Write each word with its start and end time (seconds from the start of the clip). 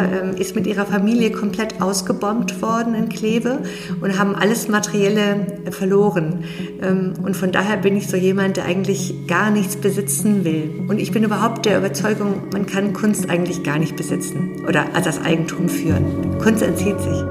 Mutter 0.00 0.22
ähm, 0.22 0.36
ist 0.36 0.54
mit 0.54 0.66
ihrer 0.66 0.86
Familie 0.86 1.30
komplett 1.30 1.80
ausgebombt 1.80 2.62
worden 2.62 2.94
in 2.94 3.08
Kleve 3.08 3.60
und 4.00 4.18
haben 4.18 4.34
alles 4.34 4.68
Materielle 4.68 5.46
äh, 5.64 5.70
verloren. 5.70 6.44
Ähm, 6.82 7.14
und 7.22 7.36
von 7.36 7.52
daher 7.52 7.76
bin 7.76 7.96
ich 7.96 8.08
so 8.08 8.16
jemand, 8.16 8.56
der 8.56 8.64
eigentlich 8.64 9.26
gar 9.26 9.50
nichts 9.50 9.76
besitzen 9.76 10.44
will. 10.44 10.84
Und 10.88 10.98
ich 10.98 11.12
bin 11.12 11.24
überhaupt 11.24 11.66
der 11.66 11.78
Überzeugung, 11.78 12.42
man 12.52 12.66
kann 12.66 12.92
Kunst 12.92 13.30
eigentlich 13.30 13.62
gar 13.62 13.78
nicht 13.78 13.96
besitzen 13.96 14.64
oder 14.66 14.86
als 14.94 15.20
Eigentum 15.22 15.68
führen. 15.68 16.38
Kunst 16.38 16.62
entzieht 16.62 17.00
sich 17.00 17.24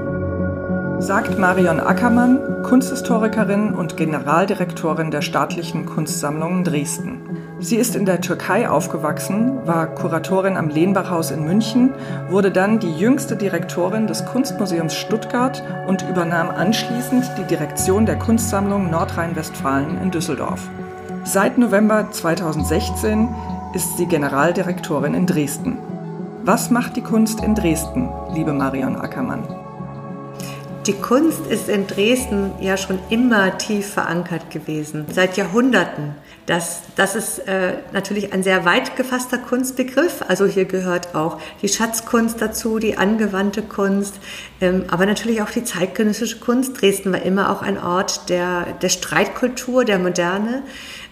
sagt 1.00 1.38
Marion 1.38 1.80
Ackermann, 1.80 2.62
Kunsthistorikerin 2.62 3.72
und 3.72 3.96
Generaldirektorin 3.96 5.10
der 5.10 5.22
Staatlichen 5.22 5.86
Kunstsammlungen 5.86 6.62
Dresden. 6.62 7.22
Sie 7.62 7.76
ist 7.76 7.94
in 7.94 8.06
der 8.06 8.22
Türkei 8.22 8.70
aufgewachsen, 8.70 9.66
war 9.66 9.86
Kuratorin 9.86 10.56
am 10.56 10.70
Lehnbachhaus 10.70 11.30
in 11.30 11.44
München, 11.44 11.92
wurde 12.30 12.50
dann 12.50 12.80
die 12.80 12.90
jüngste 12.90 13.36
Direktorin 13.36 14.06
des 14.06 14.24
Kunstmuseums 14.24 14.94
Stuttgart 14.94 15.62
und 15.86 16.02
übernahm 16.08 16.48
anschließend 16.48 17.30
die 17.36 17.44
Direktion 17.44 18.06
der 18.06 18.18
Kunstsammlung 18.18 18.90
Nordrhein-Westfalen 18.90 20.00
in 20.02 20.10
Düsseldorf. 20.10 20.66
Seit 21.24 21.58
November 21.58 22.10
2016 22.10 23.28
ist 23.74 23.98
sie 23.98 24.06
Generaldirektorin 24.06 25.12
in 25.12 25.26
Dresden. 25.26 25.76
Was 26.44 26.70
macht 26.70 26.96
die 26.96 27.02
Kunst 27.02 27.44
in 27.44 27.54
Dresden, 27.54 28.08
liebe 28.32 28.54
Marion 28.54 28.96
Ackermann? 28.96 29.59
Die 30.90 30.96
Kunst 30.96 31.46
ist 31.48 31.68
in 31.68 31.86
Dresden 31.86 32.50
ja 32.60 32.76
schon 32.76 32.98
immer 33.10 33.56
tief 33.58 33.92
verankert 33.92 34.50
gewesen, 34.50 35.06
seit 35.12 35.36
Jahrhunderten. 35.36 36.16
Das, 36.46 36.80
das 36.96 37.14
ist 37.14 37.46
äh, 37.46 37.74
natürlich 37.92 38.32
ein 38.32 38.42
sehr 38.42 38.64
weit 38.64 38.96
gefasster 38.96 39.38
Kunstbegriff. 39.38 40.24
Also 40.26 40.46
hier 40.46 40.64
gehört 40.64 41.14
auch 41.14 41.40
die 41.62 41.68
Schatzkunst 41.68 42.42
dazu, 42.42 42.80
die 42.80 42.98
angewandte 42.98 43.62
Kunst, 43.62 44.18
ähm, 44.60 44.86
aber 44.90 45.06
natürlich 45.06 45.42
auch 45.42 45.50
die 45.50 45.62
zeitgenössische 45.62 46.40
Kunst. 46.40 46.82
Dresden 46.82 47.12
war 47.12 47.22
immer 47.22 47.52
auch 47.52 47.62
ein 47.62 47.78
Ort 47.78 48.28
der, 48.28 48.66
der 48.82 48.88
Streitkultur, 48.88 49.84
der 49.84 50.00
Moderne, 50.00 50.64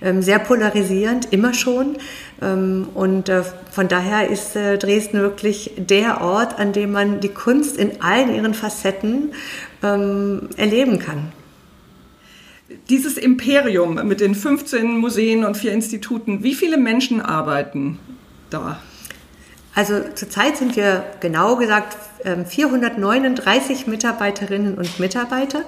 ähm, 0.03 0.23
sehr 0.23 0.41
polarisierend, 0.41 1.33
immer 1.33 1.55
schon. 1.55 1.99
Ähm, 2.43 2.89
und 2.95 3.29
äh, 3.29 3.43
von 3.71 3.87
daher 3.87 4.29
ist 4.29 4.57
äh, 4.57 4.77
Dresden 4.77 5.21
wirklich 5.21 5.73
der 5.77 6.21
Ort, 6.21 6.59
an 6.59 6.73
dem 6.73 6.93
man 6.93 7.21
die 7.21 7.29
Kunst 7.29 7.77
in 7.77 8.01
allen 8.03 8.35
ihren 8.35 8.55
Facetten 8.55 9.33
ähm, 9.83 10.49
erleben 10.57 10.99
kann. 10.99 11.33
Dieses 12.91 13.17
Imperium 13.17 14.07
mit 14.07 14.21
den 14.21 14.35
15 14.35 14.99
Museen 14.99 15.45
und 15.45 15.57
vier 15.57 15.73
Instituten, 15.73 16.43
wie 16.43 16.55
viele 16.55 16.77
Menschen 16.77 17.21
arbeiten 17.21 17.99
da? 18.51 18.81
Also 19.79 20.01
zurzeit 20.17 20.57
sind 20.57 20.75
wir 20.75 21.05
genau 21.21 21.55
gesagt 21.55 21.97
439 22.25 23.85
ähm, 23.85 23.91
Mitarbeiterinnen 23.93 24.75
und 24.75 24.99
Mitarbeiter. 24.99 25.61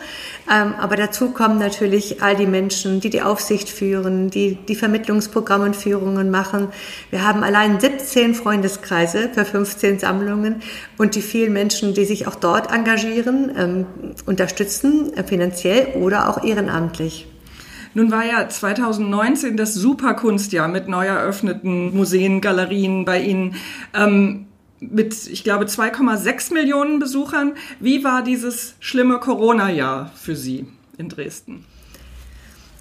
Ähm, 0.52 0.74
aber 0.80 0.96
dazu 0.96 1.30
kommen 1.30 1.60
natürlich 1.60 2.20
all 2.20 2.34
die 2.34 2.48
Menschen, 2.48 2.98
die 2.98 3.08
die 3.08 3.22
Aufsicht 3.22 3.68
führen, 3.68 4.28
die 4.28 4.56
die 4.56 4.74
Vermittlungsprogramme 4.74 5.66
und 5.66 5.76
Führungen 5.76 6.28
machen. 6.28 6.72
Wir 7.10 7.24
haben 7.24 7.44
allein 7.44 7.78
17 7.78 8.34
Freundeskreise 8.34 9.28
für 9.32 9.44
15 9.44 10.00
Sammlungen 10.00 10.60
und 10.98 11.14
die 11.14 11.22
vielen 11.22 11.52
Menschen, 11.52 11.94
die 11.94 12.04
sich 12.04 12.26
auch 12.26 12.34
dort 12.34 12.72
engagieren, 12.72 13.52
ähm, 13.56 13.86
unterstützen, 14.26 15.16
äh, 15.16 15.22
finanziell 15.22 15.94
oder 15.94 16.28
auch 16.28 16.42
ehrenamtlich. 16.42 17.29
Nun 17.94 18.10
war 18.10 18.24
ja 18.24 18.48
2019 18.48 19.56
das 19.56 19.74
Superkunstjahr 19.74 20.68
mit 20.68 20.88
neu 20.88 21.06
eröffneten 21.06 21.96
Museen, 21.96 22.40
Galerien 22.40 23.04
bei 23.04 23.20
Ihnen. 23.20 23.56
Ähm, 23.94 24.46
mit, 24.80 25.26
ich 25.26 25.44
glaube, 25.44 25.66
2,6 25.66 26.54
Millionen 26.54 26.98
Besuchern. 26.98 27.54
Wie 27.80 28.02
war 28.04 28.22
dieses 28.22 28.76
schlimme 28.80 29.18
Corona-Jahr 29.18 30.10
für 30.14 30.36
Sie 30.36 30.66
in 30.96 31.08
Dresden? 31.08 31.64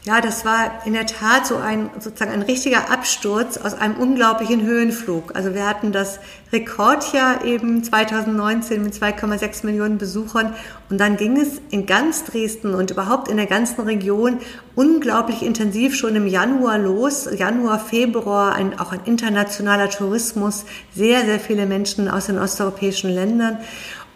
Ja, 0.06 0.22
das 0.22 0.46
war 0.46 0.86
in 0.86 0.94
der 0.94 1.06
Tat 1.06 1.46
so 1.46 1.58
ein, 1.58 1.90
sozusagen 2.00 2.32
ein 2.32 2.42
richtiger 2.42 2.90
Absturz 2.90 3.58
aus 3.58 3.74
einem 3.74 3.98
unglaublichen 3.98 4.62
Höhenflug. 4.62 5.36
Also 5.36 5.54
wir 5.54 5.68
hatten 5.68 5.92
das 5.92 6.20
Rekordjahr 6.54 7.44
eben 7.44 7.84
2019 7.84 8.82
mit 8.82 8.94
2,6 8.94 9.66
Millionen 9.66 9.98
Besuchern 9.98 10.56
und 10.90 11.00
dann 11.00 11.18
ging 11.18 11.36
es 11.36 11.62
in 11.70 11.86
ganz 11.86 12.24
Dresden 12.24 12.76
und 12.76 12.92
überhaupt 12.92 13.28
in 13.28 13.36
der 13.36 13.46
ganzen 13.46 13.82
Region 13.82 14.38
unglaublich 14.74 15.44
intensiv 15.44 15.98
schon 15.98 16.16
im 16.16 16.28
Januar 16.28 16.78
los. 16.78 17.28
Januar, 17.38 17.78
Februar, 17.78 18.56
ein, 18.56 18.80
auch 18.80 18.94
ein 18.94 19.02
internationaler 19.04 19.90
Tourismus, 19.90 20.64
sehr, 20.96 21.26
sehr 21.26 21.42
viele 21.42 21.66
Menschen 21.66 22.08
aus 22.08 22.28
den 22.28 22.40
osteuropäischen 22.40 23.10
Ländern. 23.10 23.58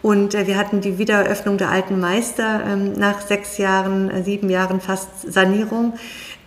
Und 0.04 0.36
äh, 0.36 0.46
wir 0.46 0.58
hatten 0.58 0.82
die 0.82 1.00
Wiedereröffnung 1.00 1.58
der 1.58 1.72
alten 1.72 2.00
Meister 2.00 2.62
ähm, 2.68 2.94
nach 2.94 3.22
sechs 3.22 3.58
Jahren, 3.58 4.12
äh, 4.12 4.22
sieben 4.22 4.50
Jahren 4.50 4.82
fast 4.82 5.10
Sanierung. 5.32 5.94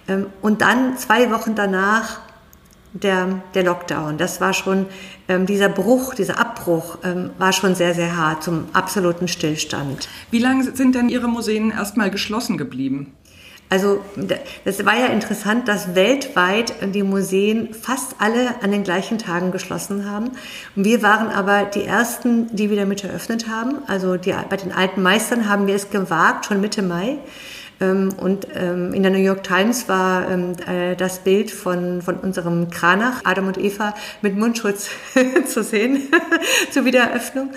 Ähm, 0.06 0.26
und 0.42 0.60
dann 0.60 0.96
zwei 0.98 1.32
Wochen 1.32 1.54
danach 1.56 2.20
der, 2.92 3.40
der 3.54 3.64
Lockdown. 3.64 4.18
Das 4.18 4.42
war 4.42 4.52
schon, 4.52 4.86
ähm, 5.26 5.46
dieser 5.46 5.70
Bruch, 5.70 6.14
dieser 6.14 6.38
Abbruch 6.38 6.98
war 7.38 7.52
schon 7.52 7.74
sehr, 7.74 7.94
sehr 7.94 8.16
hart 8.16 8.42
zum 8.42 8.66
absoluten 8.72 9.26
Stillstand. 9.26 10.08
Wie 10.30 10.38
lange 10.38 10.64
sind 10.76 10.94
denn 10.94 11.08
Ihre 11.08 11.28
Museen 11.28 11.70
erstmal 11.70 12.10
geschlossen 12.10 12.56
geblieben? 12.56 13.12
Also 13.68 14.00
das 14.64 14.84
war 14.84 14.96
ja 14.96 15.06
interessant, 15.06 15.66
dass 15.66 15.96
weltweit 15.96 16.72
die 16.94 17.02
Museen 17.02 17.74
fast 17.74 18.16
alle 18.20 18.62
an 18.62 18.70
den 18.70 18.84
gleichen 18.84 19.18
Tagen 19.18 19.50
geschlossen 19.50 20.08
haben. 20.08 20.30
Wir 20.76 21.02
waren 21.02 21.28
aber 21.28 21.64
die 21.64 21.84
Ersten, 21.84 22.54
die 22.54 22.70
wieder 22.70 22.86
mit 22.86 23.02
eröffnet 23.02 23.48
haben. 23.48 23.78
Also 23.88 24.16
die, 24.16 24.32
bei 24.48 24.56
den 24.56 24.72
alten 24.72 25.02
Meistern 25.02 25.48
haben 25.48 25.66
wir 25.66 25.74
es 25.74 25.90
gewagt, 25.90 26.46
schon 26.46 26.60
Mitte 26.60 26.82
Mai. 26.82 27.18
Ähm, 27.78 28.14
und 28.16 28.46
ähm, 28.54 28.94
in 28.94 29.02
der 29.02 29.12
New 29.12 29.18
York 29.18 29.42
Times 29.42 29.88
war 29.88 30.30
ähm, 30.30 30.52
äh, 30.66 30.96
das 30.96 31.18
Bild 31.18 31.50
von, 31.50 32.00
von 32.00 32.16
unserem 32.16 32.70
Kranach, 32.70 33.22
Adam 33.24 33.48
und 33.48 33.58
Eva, 33.58 33.94
mit 34.22 34.36
Mundschutz 34.36 34.88
zu 35.46 35.62
sehen 35.62 36.02
zur 36.70 36.84
Wiedereröffnung. 36.84 37.50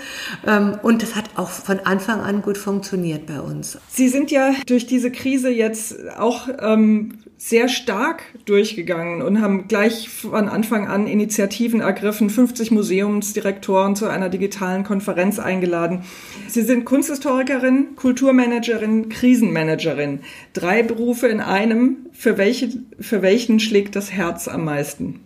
Und 0.82 1.02
das 1.02 1.14
hat 1.14 1.19
auch 1.36 1.50
von 1.50 1.80
Anfang 1.80 2.20
an 2.20 2.42
gut 2.42 2.58
funktioniert 2.58 3.26
bei 3.26 3.40
uns. 3.40 3.78
Sie 3.88 4.08
sind 4.08 4.30
ja 4.30 4.52
durch 4.66 4.86
diese 4.86 5.10
Krise 5.10 5.50
jetzt 5.50 5.96
auch 6.16 6.48
ähm, 6.60 7.18
sehr 7.36 7.68
stark 7.68 8.22
durchgegangen 8.44 9.22
und 9.22 9.40
haben 9.40 9.66
gleich 9.66 10.10
von 10.10 10.46
Anfang 10.48 10.88
an 10.88 11.06
Initiativen 11.06 11.80
ergriffen, 11.80 12.28
50 12.28 12.70
Museumsdirektoren 12.70 13.96
zu 13.96 14.08
einer 14.08 14.28
digitalen 14.28 14.84
Konferenz 14.84 15.38
eingeladen. 15.38 16.04
Sie 16.48 16.60
sind 16.60 16.84
Kunsthistorikerin, 16.84 17.96
Kulturmanagerin, 17.96 19.08
Krisenmanagerin. 19.08 20.20
Drei 20.52 20.82
Berufe 20.82 21.28
in 21.28 21.40
einem. 21.40 22.06
Für, 22.12 22.36
welche, 22.36 22.68
für 23.00 23.22
welchen 23.22 23.58
schlägt 23.58 23.96
das 23.96 24.12
Herz 24.12 24.46
am 24.46 24.66
meisten? 24.66 25.20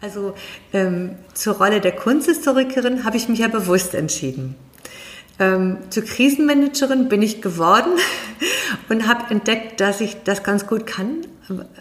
Also 0.00 0.34
ähm, 0.72 1.16
zur 1.32 1.56
Rolle 1.56 1.80
der 1.80 1.92
Kunsthistorikerin 1.92 3.02
habe 3.04 3.16
ich 3.16 3.28
mich 3.28 3.40
ja 3.40 3.48
bewusst 3.48 3.94
entschieden. 3.94 4.54
Ähm, 5.40 5.78
zur 5.90 6.04
Krisenmanagerin 6.04 7.08
bin 7.08 7.20
ich 7.22 7.42
geworden 7.42 7.92
und 8.88 9.08
habe 9.08 9.30
entdeckt, 9.30 9.80
dass 9.80 10.00
ich 10.00 10.16
das 10.24 10.44
ganz 10.44 10.66
gut 10.66 10.86
kann, 10.86 11.26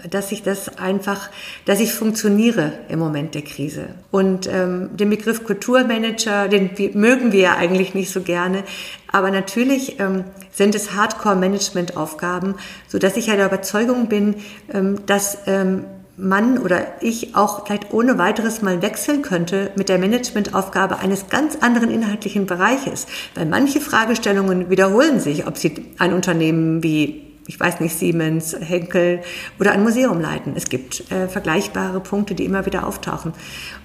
dass 0.10 0.32
ich 0.32 0.44
das 0.44 0.78
einfach, 0.78 1.30
dass 1.66 1.80
ich 1.80 1.94
funktioniere 1.94 2.74
im 2.90 3.00
Moment 3.00 3.36
der 3.36 3.44
Krise. 3.44 3.90
Und 4.12 4.48
ähm, 4.52 4.90
den 4.98 5.10
Begriff 5.10 5.44
Kulturmanager, 5.44 6.48
den 6.48 6.72
mögen 6.94 7.32
wir 7.32 7.40
ja 7.40 7.56
eigentlich 7.56 7.94
nicht 7.94 8.12
so 8.12 8.22
gerne, 8.22 8.64
aber 9.12 9.30
natürlich 9.32 10.00
ähm, 10.00 10.24
sind 10.52 10.76
es 10.76 10.94
Hardcore-Management-Aufgaben, 10.94 12.56
so 12.88 12.98
dass 12.98 13.16
ich 13.18 13.28
ja 13.28 13.36
der 13.36 13.46
Überzeugung 13.46 14.10
bin, 14.10 14.36
ähm, 14.74 15.06
dass 15.06 15.38
ähm, 15.46 15.86
man 16.16 16.60
oder 16.60 17.02
ich 17.02 17.36
auch 17.36 17.66
vielleicht 17.66 17.92
ohne 17.92 18.18
weiteres 18.18 18.62
mal 18.62 18.82
wechseln 18.82 19.24
könnte 19.24 19.72
mit 19.76 19.90
der 19.90 19.98
Managementaufgabe 19.98 21.00
eines 21.00 21.30
ganz 21.30 21.58
anderen 21.62 21.90
inhaltlichen 21.90 22.46
Bereiches. 22.46 23.08
Weil 23.36 23.48
manche 23.48 23.82
Fragestellungen 23.82 24.70
wiederholen 24.70 25.20
sich, 25.20 25.48
ob 25.48 25.58
sie 25.58 25.88
ein 25.98 26.14
Unternehmen 26.14 26.84
wie 26.84 27.23
ich 27.48 27.60
weiß 27.60 27.80
nicht, 27.80 27.98
Siemens, 27.98 28.56
Henkel 28.60 29.22
oder 29.60 29.72
ein 29.72 29.84
Museum 29.84 30.20
leiten. 30.22 30.54
Es 30.56 30.70
gibt 30.70 31.12
äh, 31.12 31.28
vergleichbare 31.28 32.00
Punkte, 32.00 32.36
die 32.36 32.46
immer 32.46 32.66
wieder 32.66 32.88
auftauchen. 32.88 33.34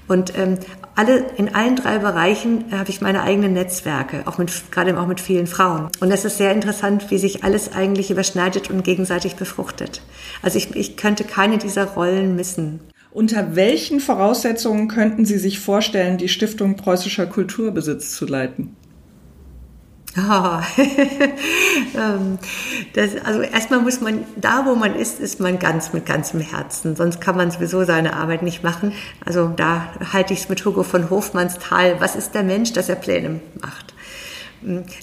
Und 0.06 0.38
ähm, 0.38 0.58
alle, 0.94 1.26
in 1.36 1.54
allen 1.54 1.76
drei 1.76 1.98
Bereichen 1.98 2.72
äh, 2.72 2.76
habe 2.76 2.90
ich 2.90 3.00
meine 3.00 3.22
eigenen 3.22 3.52
Netzwerke, 3.52 4.22
auch 4.26 4.38
mit, 4.38 4.70
gerade 4.70 4.98
auch 4.98 5.06
mit 5.06 5.20
vielen 5.20 5.46
Frauen. 5.46 5.88
Und 6.00 6.10
es 6.10 6.24
ist 6.24 6.38
sehr 6.38 6.52
interessant, 6.52 7.10
wie 7.10 7.18
sich 7.18 7.44
alles 7.44 7.72
eigentlich 7.72 8.10
überschneidet 8.10 8.70
und 8.70 8.84
gegenseitig 8.84 9.36
befruchtet. 9.36 10.02
Also 10.42 10.58
ich, 10.58 10.74
ich 10.74 10.96
könnte 10.96 11.24
keine 11.24 11.58
dieser 11.58 11.84
Rollen 11.84 12.36
missen. 12.36 12.80
Unter 13.10 13.56
welchen 13.56 14.00
Voraussetzungen 14.00 14.88
könnten 14.88 15.24
Sie 15.24 15.38
sich 15.38 15.60
vorstellen, 15.60 16.18
die 16.18 16.28
Stiftung 16.28 16.76
Preußischer 16.76 17.26
Kulturbesitz 17.26 18.14
zu 18.14 18.26
leiten? 18.26 18.76
Oh. 20.16 20.20
das, 22.94 23.16
also 23.24 23.42
erstmal 23.42 23.80
muss 23.80 24.00
man, 24.00 24.24
da 24.36 24.64
wo 24.66 24.74
man 24.74 24.94
ist, 24.94 25.20
ist 25.20 25.38
man 25.38 25.58
ganz 25.58 25.92
mit 25.92 26.06
ganzem 26.06 26.40
Herzen. 26.40 26.96
Sonst 26.96 27.20
kann 27.20 27.36
man 27.36 27.50
sowieso 27.50 27.84
seine 27.84 28.14
Arbeit 28.14 28.42
nicht 28.42 28.64
machen. 28.64 28.92
Also 29.24 29.52
da 29.54 29.92
halte 30.12 30.32
ich 30.32 30.40
es 30.40 30.48
mit 30.48 30.64
Hugo 30.64 30.82
von 30.82 31.10
Hofmannsthal. 31.10 32.00
Was 32.00 32.16
ist 32.16 32.34
der 32.34 32.42
Mensch, 32.42 32.72
dass 32.72 32.88
er 32.88 32.96
Pläne 32.96 33.40
macht? 33.60 33.94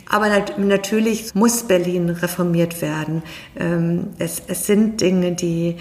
Aber 0.09 0.27
natürlich 0.57 1.33
muss 1.33 1.63
Berlin 1.63 2.09
reformiert 2.09 2.81
werden. 2.81 3.23
Ähm, 3.57 4.07
es, 4.19 4.41
es 4.47 4.65
sind 4.65 4.99
Dinge, 4.99 5.31
die, 5.31 5.77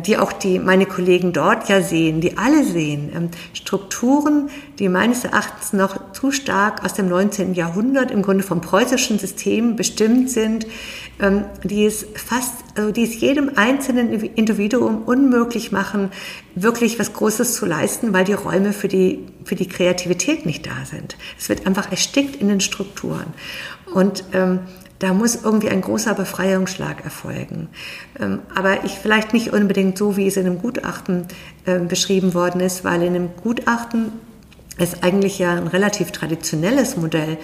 die 0.00 0.16
auch 0.16 0.32
die, 0.32 0.58
meine 0.58 0.86
Kollegen 0.86 1.34
dort 1.34 1.68
ja 1.68 1.82
sehen, 1.82 2.22
die 2.22 2.38
alle 2.38 2.64
sehen. 2.64 3.10
Ähm, 3.14 3.28
Strukturen, 3.52 4.48
die 4.78 4.88
meines 4.88 5.24
Erachtens 5.24 5.74
noch 5.74 6.12
zu 6.12 6.32
stark 6.32 6.82
aus 6.82 6.94
dem 6.94 7.08
19. 7.08 7.52
Jahrhundert 7.52 8.10
im 8.10 8.22
Grunde 8.22 8.42
vom 8.42 8.62
preußischen 8.62 9.18
System 9.18 9.76
bestimmt 9.76 10.30
sind, 10.30 10.66
ähm, 11.20 11.44
die 11.62 11.84
es 11.84 12.06
fast, 12.14 12.54
also 12.74 12.90
die 12.90 13.04
es 13.04 13.20
jedem 13.20 13.50
einzelnen 13.56 14.12
Individuum 14.12 15.02
unmöglich 15.02 15.72
machen, 15.72 16.10
wirklich 16.54 16.98
was 16.98 17.12
Großes 17.12 17.54
zu 17.54 17.66
leisten, 17.66 18.14
weil 18.14 18.24
die 18.24 18.32
Räume 18.32 18.72
für 18.72 18.88
die, 18.88 19.26
für 19.44 19.56
die 19.56 19.68
Kreativität 19.68 20.46
nicht 20.46 20.66
da 20.66 20.86
sind. 20.86 21.18
Es 21.38 21.50
wird 21.50 21.66
einfach 21.66 21.90
erstickt 21.90 22.36
in 22.36 22.48
den 22.48 22.60
Strukturen. 22.60 23.34
Und 23.92 24.24
ähm, 24.32 24.60
da 24.98 25.12
muss 25.12 25.36
irgendwie 25.42 25.68
ein 25.68 25.80
großer 25.80 26.14
Befreiungsschlag 26.14 27.04
erfolgen. 27.04 27.68
Ähm, 28.18 28.40
aber 28.54 28.84
ich 28.84 28.92
vielleicht 28.92 29.32
nicht 29.32 29.52
unbedingt 29.52 29.98
so, 29.98 30.16
wie 30.16 30.26
es 30.26 30.36
in 30.36 30.46
einem 30.46 30.58
Gutachten 30.58 31.26
äh, 31.64 31.78
beschrieben 31.78 32.34
worden 32.34 32.60
ist, 32.60 32.84
weil 32.84 33.02
in 33.02 33.14
einem 33.14 33.30
Gutachten 33.42 34.12
ist 34.78 35.02
eigentlich 35.02 35.38
ja 35.38 35.54
ein 35.54 35.68
relativ 35.68 36.10
traditionelles 36.10 36.96
Modell 36.96 37.38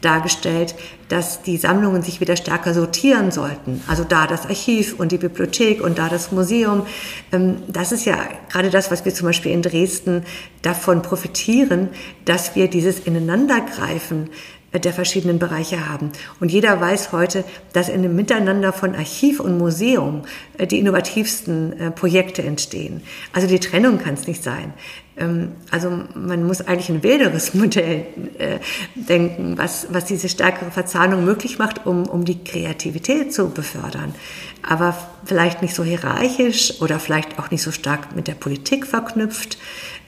dargestellt, 0.00 0.74
dass 1.08 1.42
die 1.42 1.56
Sammlungen 1.56 2.02
sich 2.02 2.20
wieder 2.20 2.36
stärker 2.36 2.72
sortieren 2.72 3.30
sollten. 3.30 3.82
Also 3.88 4.04
da 4.04 4.26
das 4.26 4.46
Archiv 4.46 4.98
und 4.98 5.12
die 5.12 5.18
Bibliothek 5.18 5.82
und 5.82 5.98
da 5.98 6.08
das 6.08 6.32
Museum. 6.32 6.86
Ähm, 7.32 7.56
das 7.68 7.92
ist 7.92 8.04
ja 8.04 8.16
gerade 8.50 8.70
das, 8.70 8.90
was 8.90 9.04
wir 9.04 9.12
zum 9.12 9.26
Beispiel 9.26 9.52
in 9.52 9.62
Dresden 9.62 10.24
davon 10.62 11.02
profitieren, 11.02 11.88
dass 12.24 12.54
wir 12.54 12.68
dieses 12.68 13.00
Ineinandergreifen 13.00 14.30
der 14.72 14.92
verschiedenen 14.92 15.38
Bereiche 15.38 15.88
haben. 15.88 16.10
Und 16.40 16.52
jeder 16.52 16.78
weiß 16.80 17.12
heute, 17.12 17.44
dass 17.72 17.88
in 17.88 18.02
dem 18.02 18.14
Miteinander 18.14 18.72
von 18.72 18.94
Archiv 18.94 19.40
und 19.40 19.56
Museum 19.56 20.22
äh, 20.58 20.66
die 20.66 20.78
innovativsten 20.78 21.80
äh, 21.80 21.90
Projekte 21.90 22.42
entstehen. 22.42 23.02
Also 23.32 23.48
die 23.48 23.60
Trennung 23.60 23.98
kann 23.98 24.14
es 24.14 24.26
nicht 24.26 24.44
sein. 24.44 24.74
Ähm, 25.16 25.52
also 25.70 25.90
man 26.14 26.46
muss 26.46 26.60
eigentlich 26.60 26.90
ein 26.90 27.02
wilderes 27.02 27.54
Modell 27.54 28.06
äh, 28.38 28.58
denken, 28.94 29.56
was, 29.56 29.86
was 29.90 30.04
diese 30.04 30.28
stärkere 30.28 30.70
Verzahnung 30.70 31.24
möglich 31.24 31.58
macht, 31.58 31.86
um, 31.86 32.06
um 32.06 32.24
die 32.24 32.44
Kreativität 32.44 33.32
zu 33.32 33.50
befördern. 33.50 34.14
Aber 34.62 34.96
vielleicht 35.24 35.62
nicht 35.62 35.74
so 35.74 35.84
hierarchisch 35.84 36.80
oder 36.82 37.00
vielleicht 37.00 37.38
auch 37.38 37.50
nicht 37.50 37.62
so 37.62 37.72
stark 37.72 38.14
mit 38.14 38.28
der 38.28 38.34
Politik 38.34 38.86
verknüpft. 38.86 39.58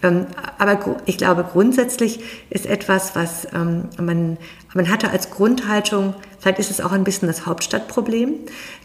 Ähm, 0.03 0.27
aber 0.59 0.97
ich 1.07 1.19
glaube, 1.19 1.45
grundsätzlich 1.45 2.21
ist 2.49 2.67
etwas, 2.67 3.15
was 3.15 3.47
ähm, 3.55 3.85
man, 3.99 4.39
man 4.75 4.89
hatte 4.89 5.11
als 5.11 5.31
Grundhaltung, 5.31 6.15
vielleicht 6.39 6.59
ist 6.59 6.71
es 6.71 6.81
auch 6.81 6.93
ein 6.93 7.05
bisschen 7.05 7.29
das 7.29 7.47
Hauptstadtproblem, 7.47 8.35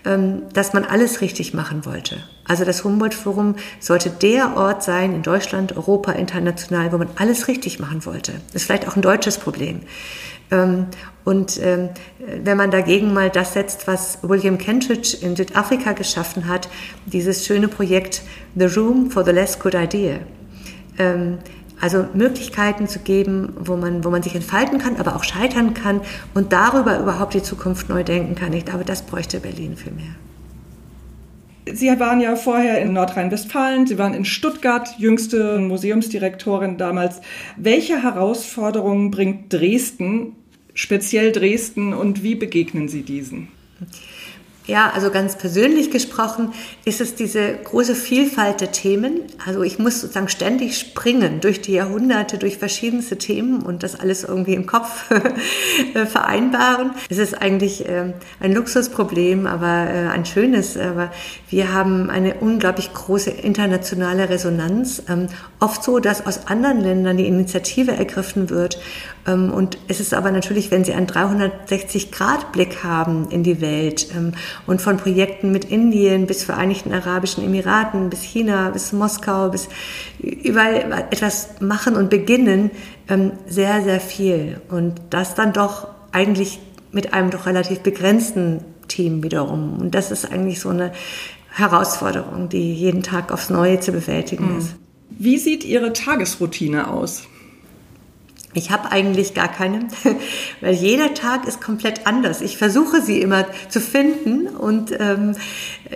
ähm, 0.03 0.41
dass 0.53 0.73
man 0.73 0.83
alles 0.83 1.21
richtig 1.21 1.53
machen 1.53 1.85
wollte. 1.85 2.23
Also 2.45 2.65
das 2.65 2.83
Humboldt-Forum 2.83 3.55
sollte 3.79 4.09
der 4.09 4.57
Ort 4.57 4.83
sein 4.83 5.15
in 5.15 5.23
Deutschland, 5.23 5.77
Europa, 5.77 6.11
international, 6.11 6.91
wo 6.91 6.97
man 6.97 7.09
alles 7.15 7.47
richtig 7.47 7.79
machen 7.79 8.05
wollte. 8.05 8.33
Das 8.47 8.61
ist 8.61 8.65
vielleicht 8.65 8.87
auch 8.87 8.95
ein 8.95 9.01
deutsches 9.01 9.37
Problem. 9.37 9.81
Und 11.23 11.59
wenn 11.59 12.57
man 12.57 12.69
dagegen 12.69 13.13
mal 13.15 13.31
das 13.31 13.53
setzt, 13.53 13.87
was 13.87 14.19
William 14.21 14.59
Kentridge 14.59 15.17
in 15.21 15.35
Südafrika 15.35 15.93
geschaffen 15.93 16.47
hat, 16.47 16.69
dieses 17.07 17.47
schöne 17.47 17.67
Projekt 17.67 18.21
The 18.53 18.65
Room 18.65 19.09
for 19.09 19.25
the 19.25 19.31
Less 19.31 19.57
Good 19.57 19.73
Idea 19.73 20.19
ähm, 20.97 21.37
also 21.81 22.07
Möglichkeiten 22.13 22.87
zu 22.87 22.99
geben, 22.99 23.53
wo 23.59 23.75
man, 23.75 24.03
wo 24.03 24.09
man 24.09 24.23
sich 24.23 24.35
entfalten 24.35 24.79
kann, 24.79 24.95
aber 24.97 25.15
auch 25.15 25.23
scheitern 25.23 25.73
kann 25.73 26.01
und 26.33 26.53
darüber 26.53 26.99
überhaupt 26.99 27.33
die 27.33 27.43
Zukunft 27.43 27.89
neu 27.89 28.03
denken 28.03 28.35
kann. 28.35 28.53
Ich 28.53 28.65
glaube, 28.65 28.85
das 28.85 29.01
bräuchte 29.01 29.39
Berlin 29.39 29.75
viel 29.75 29.91
mehr. 29.91 30.15
Sie 31.73 31.87
waren 31.99 32.21
ja 32.21 32.35
vorher 32.35 32.79
in 32.81 32.93
Nordrhein-Westfalen, 32.93 33.87
Sie 33.87 33.97
waren 33.97 34.13
in 34.13 34.23
Stuttgart, 34.23 34.87
jüngste 34.99 35.57
Museumsdirektorin 35.57 36.77
damals. 36.77 37.21
Welche 37.57 38.03
Herausforderungen 38.03 39.09
bringt 39.09 39.51
Dresden, 39.51 40.35
speziell 40.75 41.31
Dresden, 41.31 41.93
und 41.93 42.21
wie 42.21 42.35
begegnen 42.35 42.87
Sie 42.87 43.01
diesen? 43.01 43.47
Ja, 44.67 44.89
also 44.89 45.11
ganz 45.11 45.35
persönlich 45.35 45.91
gesprochen 45.91 46.51
ist 46.85 46.99
es 46.99 47.13
diese 47.13 47.53
große 47.53 47.93
Vielfalt 47.93 48.61
der 48.61 48.71
Themen. 48.71 49.21
Also 49.45 49.61
ich 49.61 49.77
muss 49.77 50.01
sozusagen 50.01 50.27
ständig 50.27 50.79
springen 50.79 51.39
durch 51.39 51.61
die 51.61 51.73
Jahrhunderte, 51.73 52.39
durch 52.39 52.57
verschiedenste 52.57 53.17
Themen 53.17 53.61
und 53.61 53.83
das 53.83 53.99
alles 53.99 54.23
irgendwie 54.23 54.55
im 54.55 54.65
Kopf 54.65 55.11
äh, 55.93 56.07
vereinbaren. 56.07 56.91
Es 57.09 57.19
ist 57.19 57.39
eigentlich 57.39 57.87
ähm, 57.87 58.13
ein 58.39 58.53
Luxusproblem, 58.53 59.45
aber 59.45 59.87
äh, 59.87 60.07
ein 60.07 60.25
schönes. 60.25 60.77
Aber 60.77 61.11
wir 61.51 61.71
haben 61.71 62.09
eine 62.09 62.33
unglaublich 62.33 62.91
große 62.91 63.29
internationale 63.29 64.29
Resonanz. 64.29 65.03
Ähm, 65.07 65.27
oft 65.59 65.83
so, 65.83 65.99
dass 65.99 66.25
aus 66.25 66.47
anderen 66.47 66.81
Ländern 66.81 67.17
die 67.17 67.27
Initiative 67.27 67.91
ergriffen 67.91 68.49
wird. 68.49 68.79
Ähm, 69.27 69.53
und 69.53 69.77
es 69.87 69.99
ist 69.99 70.15
aber 70.15 70.31
natürlich, 70.31 70.71
wenn 70.71 70.83
Sie 70.83 70.93
einen 70.93 71.07
360-Grad-Blick 71.07 72.83
haben 72.83 73.29
in 73.29 73.43
die 73.43 73.61
Welt 73.61 74.07
und 74.67 74.81
von 74.81 74.97
Projekten 74.97 75.51
mit 75.51 75.65
Indien 75.65 76.27
bis 76.27 76.43
Vereinigten 76.43 76.93
Arabischen 76.93 77.43
Emiraten, 77.43 78.09
bis 78.09 78.23
China, 78.23 78.69
bis 78.69 78.93
Moskau, 78.93 79.49
bis 79.49 79.69
überall 80.19 81.05
etwas 81.11 81.61
machen 81.61 81.95
und 81.95 82.09
beginnen, 82.09 82.71
ähm, 83.09 83.33
sehr, 83.47 83.81
sehr 83.83 83.99
viel. 83.99 84.61
Und 84.69 84.99
das 85.09 85.35
dann 85.35 85.53
doch 85.53 85.87
eigentlich 86.11 86.59
mit 86.91 87.13
einem 87.13 87.29
doch 87.29 87.45
relativ 87.45 87.81
begrenzten 87.81 88.61
Team 88.87 89.23
wiederum. 89.23 89.77
Und 89.79 89.95
das 89.95 90.11
ist 90.11 90.31
eigentlich 90.31 90.59
so 90.59 90.69
eine 90.69 90.91
Herausforderung, 91.49 92.49
die 92.49 92.73
jeden 92.73 93.03
Tag 93.03 93.31
aufs 93.31 93.49
Neue 93.49 93.79
zu 93.79 93.91
bewältigen 93.91 94.53
mhm. 94.53 94.59
ist. 94.59 94.75
Wie 95.09 95.37
sieht 95.37 95.63
Ihre 95.63 95.93
Tagesroutine 95.93 96.89
aus? 96.89 97.23
Ich 98.55 98.71
habe 98.71 98.91
eigentlich 98.91 99.33
gar 99.33 99.49
keine, 99.49 99.87
weil 100.61 100.73
jeder 100.73 101.13
Tag 101.13 101.45
ist 101.45 101.61
komplett 101.61 102.07
anders. 102.07 102.41
Ich 102.41 102.57
versuche 102.57 103.01
sie 103.01 103.21
immer 103.21 103.45
zu 103.69 103.81
finden 103.81 104.47
und 104.47 104.91
ähm, 104.97 105.35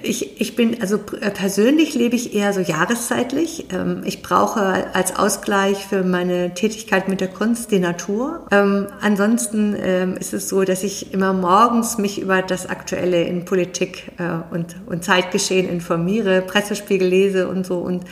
ich, 0.04 0.40
ich 0.40 0.56
bin, 0.56 0.82
also 0.82 0.98
äh, 1.22 1.32
persönlich 1.32 1.96
lebe 1.96 2.16
ich 2.16 2.36
eher 2.36 2.54
so 2.54 2.60
jahreszeitlich. 2.60 3.68
Ähm, 3.72 4.02
ich 4.06 4.22
brauche 4.22 4.94
als 4.94 5.16
Ausgleich 5.18 5.86
für 5.86 6.04
meine 6.04 6.54
Tätigkeit 6.54 7.08
mit 7.08 7.22
der 7.22 7.30
Kunst 7.30 7.72
die 7.72 7.80
Natur. 7.80 8.46
Ähm, 8.52 8.88
ansonsten 9.00 9.76
ähm, 9.82 10.18
ist 10.18 10.34
es 10.34 10.50
so, 10.50 10.64
dass 10.64 10.84
ich 10.84 11.14
immer 11.14 11.34
morgens 11.34 11.98
mich 11.98 12.22
über 12.22 12.42
das 12.42 12.68
Aktuelle 12.68 13.24
in 13.24 13.46
Politik 13.46 14.12
äh, 14.18 14.54
und, 14.54 14.76
und 14.86 15.04
Zeitgeschehen 15.06 15.70
informiere, 15.70 16.42
Pressespiegel 16.42 17.08
lese 17.08 17.48
und 17.48 17.66
so 17.66 17.78
und 17.78 18.04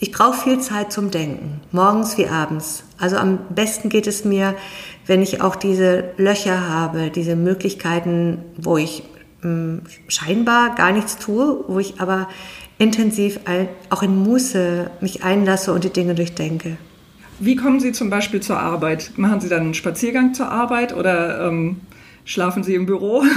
ich 0.00 0.12
brauche 0.12 0.38
viel 0.38 0.60
Zeit 0.60 0.92
zum 0.92 1.10
Denken, 1.10 1.60
morgens 1.72 2.18
wie 2.18 2.26
abends. 2.26 2.84
Also 2.98 3.16
am 3.16 3.38
besten 3.54 3.88
geht 3.88 4.06
es 4.06 4.24
mir, 4.24 4.54
wenn 5.06 5.22
ich 5.22 5.40
auch 5.40 5.56
diese 5.56 6.12
Löcher 6.16 6.68
habe, 6.68 7.10
diese 7.10 7.36
Möglichkeiten, 7.36 8.38
wo 8.56 8.76
ich 8.76 9.04
mh, 9.42 9.48
hm, 9.48 9.82
scheinbar 10.08 10.74
gar 10.74 10.92
nichts 10.92 11.18
tue, 11.18 11.64
wo 11.68 11.78
ich 11.78 12.00
aber 12.00 12.28
intensiv 12.78 13.40
auch 13.90 14.02
in 14.02 14.16
Muße 14.22 14.90
mich 15.00 15.22
einlasse 15.22 15.72
und 15.72 15.84
die 15.84 15.92
Dinge 15.92 16.14
durchdenke. 16.14 16.76
Wie 17.40 17.56
kommen 17.56 17.80
Sie 17.80 17.92
zum 17.92 18.10
Beispiel 18.10 18.40
zur 18.40 18.58
Arbeit? 18.58 19.12
Machen 19.16 19.40
Sie 19.40 19.48
dann 19.48 19.62
einen 19.62 19.74
Spaziergang 19.74 20.34
zur 20.34 20.50
Arbeit 20.50 20.94
oder 20.94 21.48
ähm, 21.48 21.80
Schlafen 22.24 22.64
Sie 22.64 22.74
im 22.74 22.86
Büro? 22.86 23.22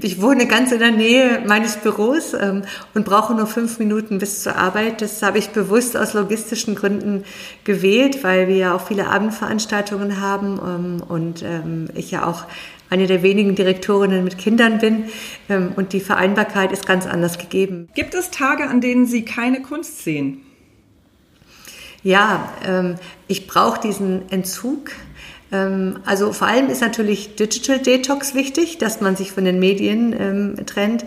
Ich 0.00 0.20
wohne 0.20 0.48
ganz 0.48 0.72
in 0.72 0.80
der 0.80 0.90
Nähe 0.90 1.42
meines 1.46 1.76
Büros 1.76 2.34
ähm, 2.34 2.62
und 2.94 3.04
brauche 3.04 3.34
nur 3.34 3.46
fünf 3.46 3.78
Minuten 3.78 4.18
bis 4.18 4.42
zur 4.42 4.56
Arbeit. 4.56 5.00
Das 5.00 5.22
habe 5.22 5.38
ich 5.38 5.50
bewusst 5.50 5.96
aus 5.96 6.14
logistischen 6.14 6.74
Gründen 6.74 7.24
gewählt, 7.62 8.24
weil 8.24 8.48
wir 8.48 8.56
ja 8.56 8.74
auch 8.74 8.84
viele 8.84 9.06
Abendveranstaltungen 9.06 10.20
haben 10.20 10.58
ähm, 10.58 11.02
und 11.08 11.42
ähm, 11.42 11.88
ich 11.94 12.10
ja 12.10 12.26
auch 12.26 12.44
eine 12.90 13.06
der 13.06 13.22
wenigen 13.22 13.54
Direktorinnen 13.54 14.24
mit 14.24 14.38
Kindern 14.38 14.78
bin 14.78 15.04
ähm, 15.48 15.72
und 15.76 15.92
die 15.92 16.00
Vereinbarkeit 16.00 16.72
ist 16.72 16.86
ganz 16.86 17.06
anders 17.06 17.38
gegeben. 17.38 17.88
Gibt 17.94 18.14
es 18.14 18.32
Tage, 18.32 18.68
an 18.68 18.80
denen 18.80 19.06
Sie 19.06 19.24
keine 19.24 19.62
Kunst 19.62 20.02
sehen? 20.02 20.40
Ja, 22.02 22.52
ähm, 22.66 22.96
ich 23.28 23.46
brauche 23.46 23.80
diesen 23.80 24.30
Entzug 24.30 24.90
also 25.50 26.32
vor 26.32 26.48
allem 26.48 26.68
ist 26.68 26.80
natürlich 26.80 27.36
Digital 27.36 27.78
Detox 27.78 28.34
wichtig, 28.34 28.78
dass 28.78 29.00
man 29.00 29.14
sich 29.14 29.32
von 29.32 29.44
den 29.44 29.60
Medien 29.60 30.14
ähm, 30.18 30.66
trennt. 30.66 31.04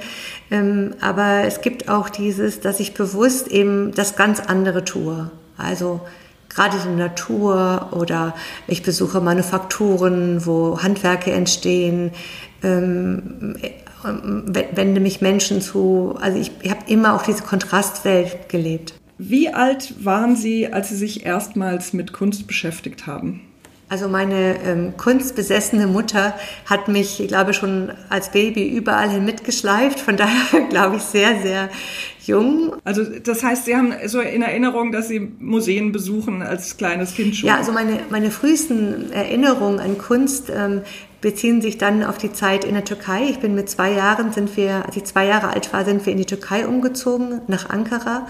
Ähm, 0.50 0.96
aber 1.02 1.44
es 1.44 1.62
gibt 1.62 1.90
auch 1.90 2.10
dieses, 2.10 2.62
dass 2.62 2.80
ich 2.80 2.94
bewusst 2.94 3.50
eben 3.50 3.92
das 3.94 4.16
ganz 4.16 4.40
andere 4.40 4.86
tue. 4.86 5.30
Also 5.58 6.00
gerade 6.48 6.78
die 6.84 6.96
Natur 6.96 7.90
oder 7.92 8.34
ich 8.68 8.82
besuche 8.82 9.20
Manufakturen, 9.20 10.46
wo 10.46 10.82
Handwerke 10.82 11.32
entstehen, 11.32 12.12
ähm, 12.64 13.58
wende 14.04 15.02
mich 15.02 15.20
Menschen 15.20 15.62
zu. 15.62 16.16
Also 16.22 16.40
ich, 16.40 16.52
ich 16.62 16.72
habe 16.72 16.82
immer 16.88 17.14
auch 17.14 17.24
diese 17.24 17.44
Kontrastwelt 17.44 18.48
gelebt. 18.48 18.94
Wie 19.18 19.50
alt 19.50 20.06
waren 20.06 20.38
Sie, 20.38 20.72
als 20.72 20.90
Sie 20.90 20.96
sich 20.96 21.26
erstmals 21.26 21.92
mit 21.92 22.14
Kunst 22.14 22.48
beschäftigt 22.48 23.06
haben? 23.06 23.42
Also 23.90 24.08
meine 24.08 24.62
ähm, 24.64 24.98
kunstbesessene 24.98 25.88
Mutter 25.88 26.36
hat 26.66 26.88
mich, 26.88 27.20
ich 27.20 27.28
glaube, 27.28 27.54
schon 27.54 27.92
als 28.10 28.32
Baby 28.32 28.70
überall 28.70 29.10
hin 29.10 29.26
mitgeschleift. 29.26 30.00
Von 30.00 30.16
daher 30.18 30.62
glaube 30.70 30.98
ich 30.98 31.04
sehr, 31.04 31.42
sehr 31.42 31.70
jung. 32.26 32.76
Also 32.84 33.04
das 33.04 33.44
heißt, 33.44 33.66
Sie 33.66 33.76
haben 33.76 33.94
so 34.06 34.22
in 34.22 34.44
Erinnerung, 34.44 34.92
dass 34.92 35.08
Sie 35.08 35.20
Museen 35.20 35.92
besuchen 35.92 36.44
als 36.44 36.78
kleines 36.78 37.16
Kind 37.16 37.36
schon? 37.36 37.50
Ja, 37.50 37.58
also 37.58 37.72
meine, 37.72 38.00
meine 38.10 38.32
frühesten 38.32 39.12
Erinnerungen 39.12 39.80
an 39.80 39.98
Kunst 39.98 40.52
ähm, 40.56 40.82
beziehen 41.22 41.62
sich 41.62 41.78
dann 41.78 42.04
auf 42.04 42.18
die 42.18 42.32
Zeit 42.32 42.64
in 42.64 42.76
der 42.76 42.86
Türkei. 42.86 43.26
Ich 43.30 43.40
bin 43.40 43.56
mit 43.56 43.70
zwei 43.70 43.92
Jahren, 43.92 44.32
sind 44.32 44.56
wir, 44.56 44.86
als 44.86 44.96
ich 44.96 45.04
zwei 45.04 45.26
Jahre 45.26 45.50
alt 45.50 45.74
war, 45.74 45.84
sind 45.84 46.06
wir 46.06 46.14
in 46.14 46.20
die 46.20 46.26
Türkei 46.26 46.66
umgezogen, 46.66 47.42
nach 47.48 47.70
Ankara. 47.70 48.28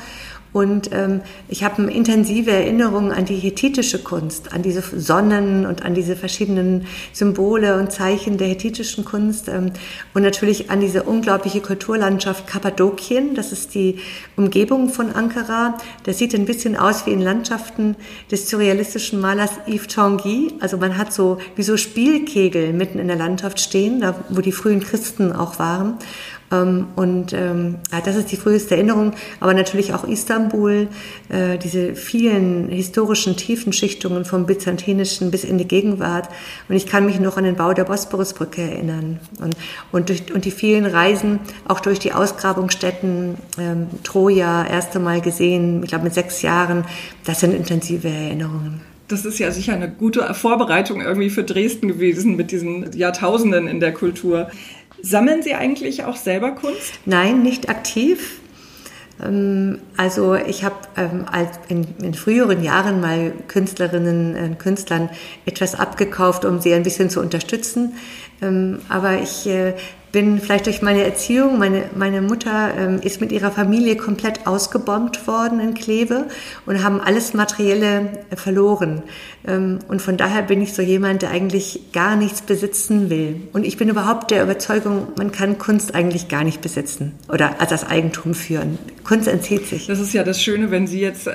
Und 0.51 0.89
ähm, 0.93 1.21
ich 1.47 1.63
habe 1.63 1.83
intensive 1.83 2.51
Erinnerungen 2.51 3.11
an 3.11 3.25
die 3.25 3.35
hethitische 3.35 3.99
Kunst, 3.99 4.51
an 4.51 4.63
diese 4.63 4.81
Sonnen 4.81 5.67
und 5.67 5.83
an 5.83 5.93
diese 5.93 6.15
verschiedenen 6.15 6.87
Symbole 7.13 7.77
und 7.77 7.91
Zeichen 7.91 8.39
der 8.39 8.47
hethitischen 8.47 9.05
Kunst 9.05 9.47
ähm, 9.47 9.71
und 10.15 10.23
natürlich 10.23 10.71
an 10.71 10.81
diese 10.81 11.03
unglaubliche 11.03 11.61
Kulturlandschaft 11.61 12.47
Kappadokien. 12.47 13.35
Das 13.35 13.51
ist 13.51 13.75
die 13.75 13.99
Umgebung 14.37 14.89
von 14.89 15.11
Ankara. 15.11 15.77
Das 16.03 16.17
sieht 16.17 16.33
ein 16.33 16.45
bisschen 16.45 16.75
aus 16.75 17.05
wie 17.05 17.11
in 17.11 17.21
Landschaften 17.21 17.95
des 18.31 18.49
surrealistischen 18.49 19.21
Malers 19.21 19.51
Yves 19.67 19.87
Tanguy. 19.87 20.53
Also 20.61 20.77
man 20.77 20.97
hat 20.97 21.13
so 21.13 21.37
wie 21.55 21.63
so 21.63 21.77
Spielkegel 21.77 22.73
mitten 22.73 22.97
in 22.97 23.07
der 23.07 23.17
Landschaft 23.17 23.59
stehen, 23.59 24.01
da 24.01 24.15
wo 24.29 24.41
die 24.41 24.51
frühen 24.51 24.79
Christen 24.79 25.31
auch 25.31 25.59
waren. 25.59 25.99
Ähm, 26.51 26.87
und 26.95 27.33
ähm, 27.33 27.75
das 28.05 28.15
ist 28.15 28.31
die 28.31 28.35
früheste 28.35 28.75
Erinnerung, 28.75 29.13
aber 29.39 29.53
natürlich 29.53 29.93
auch 29.93 30.03
Istanbul, 30.03 30.87
äh, 31.29 31.57
diese 31.57 31.95
vielen 31.95 32.69
historischen 32.69 33.35
Tiefenschichtungen 33.35 34.25
vom 34.25 34.45
Byzantinischen 34.45 35.31
bis 35.31 35.43
in 35.43 35.57
die 35.57 35.67
Gegenwart. 35.67 36.29
Und 36.67 36.75
ich 36.75 36.85
kann 36.85 37.05
mich 37.05 37.19
noch 37.19 37.37
an 37.37 37.43
den 37.43 37.55
Bau 37.55 37.73
der 37.73 37.85
Bosporusbrücke 37.85 38.61
erinnern 38.61 39.19
und, 39.41 39.55
und, 39.91 40.09
durch, 40.09 40.33
und 40.33 40.45
die 40.45 40.51
vielen 40.51 40.85
Reisen, 40.85 41.39
auch 41.67 41.79
durch 41.79 41.99
die 41.99 42.13
Ausgrabungsstätten, 42.13 43.35
ähm, 43.57 43.87
Troja, 44.03 44.65
erste 44.65 44.99
Mal 44.99 45.21
gesehen, 45.21 45.83
ich 45.83 45.89
glaube 45.89 46.05
mit 46.05 46.13
sechs 46.13 46.41
Jahren, 46.41 46.85
das 47.25 47.39
sind 47.39 47.53
intensive 47.53 48.07
Erinnerungen 48.07 48.81
das 49.09 49.25
ist 49.25 49.39
ja 49.39 49.51
sicher 49.51 49.73
eine 49.73 49.89
gute 49.89 50.33
Vorbereitung 50.33 51.01
irgendwie 51.01 51.29
für 51.29 51.43
Dresden 51.43 51.87
gewesen 51.87 52.35
mit 52.35 52.51
diesen 52.51 52.95
Jahrtausenden 52.95 53.67
in 53.67 53.79
der 53.79 53.91
Kultur. 53.91 54.49
Sammeln 55.01 55.41
Sie 55.43 55.53
eigentlich 55.53 56.03
auch 56.03 56.15
selber 56.15 56.51
Kunst? 56.51 56.93
Nein, 57.05 57.41
nicht 57.41 57.69
aktiv. 57.69 58.39
Ähm, 59.23 59.79
also 59.97 60.35
ich 60.35 60.63
habe 60.63 60.75
ähm, 60.97 61.25
in, 61.67 62.13
früheren 62.13 62.63
Jahren 62.63 63.01
mal 63.01 63.33
Künstlerinnen 63.47 64.35
und 64.35 64.59
Künstlern 64.59 65.09
etwas 65.45 65.75
abgekauft, 65.75 66.45
um 66.45 66.59
sie 66.59 66.73
ein 66.73 66.83
bisschen 66.83 67.09
zu 67.09 67.19
unterstützen. 67.19 67.93
Ähm, 68.41 68.79
aber 68.89 69.21
ich 69.21 69.47
äh, 69.47 69.73
bin 70.11 70.39
vielleicht 70.39 70.65
durch 70.65 70.81
meine 70.81 71.03
Erziehung, 71.03 71.59
meine, 71.59 71.85
meine 71.95 72.21
Mutter 72.21 72.73
ähm, 72.77 72.99
ist 73.01 73.21
mit 73.21 73.31
ihrer 73.31 73.51
Familie 73.51 73.95
komplett 73.95 74.47
ausgebombt 74.47 75.27
worden 75.27 75.59
in 75.59 75.73
Kleve 75.73 76.27
und 76.65 76.83
haben 76.83 76.99
alles 76.99 77.33
Materielle 77.33 78.09
äh, 78.29 78.35
verloren. 78.35 79.03
Ähm, 79.47 79.79
und 79.87 80.01
von 80.01 80.17
daher 80.17 80.41
bin 80.41 80.61
ich 80.61 80.73
so 80.73 80.81
jemand, 80.81 81.21
der 81.21 81.31
eigentlich 81.31 81.91
gar 81.93 82.15
nichts 82.15 82.41
besitzen 82.41 83.09
will. 83.09 83.41
Und 83.53 83.65
ich 83.65 83.77
bin 83.77 83.89
überhaupt 83.89 84.31
der 84.31 84.43
Überzeugung, 84.43 85.07
man 85.17 85.31
kann 85.31 85.57
Kunst 85.57 85.95
eigentlich 85.95 86.27
gar 86.27 86.43
nicht 86.43 86.61
besitzen 86.61 87.13
oder 87.31 87.59
als 87.61 87.69
das 87.69 87.87
Eigentum 87.87 88.33
führen. 88.33 88.79
Kunst 89.03 89.27
entzieht 89.27 89.65
sich. 89.65 89.87
Das 89.87 89.99
ist 89.99 90.13
ja 90.13 90.23
das 90.23 90.41
Schöne, 90.41 90.71
wenn 90.71 90.87
Sie 90.87 90.99
jetzt 90.99 91.27
äh, 91.27 91.31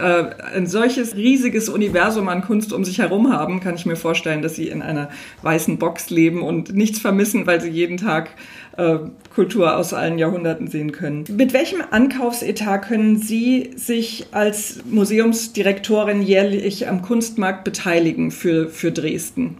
ein 0.54 0.66
solches 0.66 1.16
riesiges 1.16 1.68
Universum 1.68 2.28
an 2.28 2.42
Kunst 2.42 2.72
um 2.72 2.84
sich 2.84 2.98
herum 2.98 3.32
haben, 3.32 3.60
kann 3.60 3.74
ich 3.74 3.86
mir 3.86 3.96
vorstellen, 3.96 4.42
dass 4.42 4.54
Sie 4.54 4.68
in 4.68 4.82
einer 4.82 5.10
weißen 5.42 5.78
Box 5.78 6.10
leben 6.10 6.42
und 6.42 6.74
nichts 6.74 6.98
vermissen, 6.98 7.46
weil 7.46 7.60
Sie 7.60 7.70
jeden 7.70 7.96
Tag 7.96 8.30
äh, 8.76 8.98
Kultur 9.34 9.76
aus 9.76 9.92
allen 9.92 10.18
Jahrhunderten 10.18 10.68
sehen 10.68 10.92
können. 10.92 11.24
Mit 11.28 11.52
welchem 11.52 11.82
Ankaufsetat 11.90 12.82
können 12.82 13.18
Sie 13.18 13.70
sich 13.76 14.26
als 14.32 14.80
Museumsdirektorin 14.84 16.22
jährlich 16.22 16.88
am 16.88 17.02
Kunstmarkt 17.02 17.64
beteiligen 17.64 18.30
für, 18.30 18.68
für 18.68 18.92
Dresden? 18.92 19.56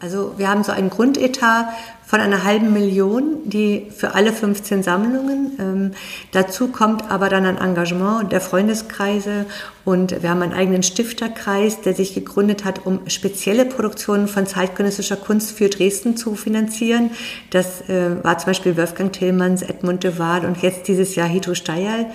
Also 0.00 0.34
wir 0.36 0.48
haben 0.48 0.62
so 0.62 0.72
einen 0.72 0.90
Grundetat 0.90 1.66
von 2.08 2.20
einer 2.20 2.42
halben 2.42 2.72
Million, 2.72 3.42
die 3.44 3.88
für 3.94 4.14
alle 4.14 4.32
15 4.32 4.82
Sammlungen. 4.82 5.52
Ähm, 5.60 5.90
dazu 6.32 6.68
kommt 6.68 7.10
aber 7.10 7.28
dann 7.28 7.44
ein 7.44 7.58
Engagement 7.58 8.32
der 8.32 8.40
Freundeskreise 8.40 9.44
und 9.84 10.22
wir 10.22 10.30
haben 10.30 10.40
einen 10.40 10.54
eigenen 10.54 10.82
Stifterkreis, 10.82 11.82
der 11.82 11.94
sich 11.94 12.14
gegründet 12.14 12.64
hat, 12.64 12.86
um 12.86 13.00
spezielle 13.08 13.66
Produktionen 13.66 14.26
von 14.26 14.46
zeitgenössischer 14.46 15.16
Kunst 15.16 15.52
für 15.52 15.68
Dresden 15.68 16.16
zu 16.16 16.34
finanzieren. 16.34 17.10
Das 17.50 17.82
äh, 17.90 18.24
war 18.24 18.38
zum 18.38 18.46
Beispiel 18.46 18.78
Wolfgang 18.78 19.12
Tillmanns, 19.12 19.60
Edmund 19.60 20.02
de 20.02 20.18
Waal 20.18 20.46
und 20.46 20.62
jetzt 20.62 20.88
dieses 20.88 21.14
Jahr 21.14 21.28
Hito 21.28 21.54
Steyerl. 21.54 22.06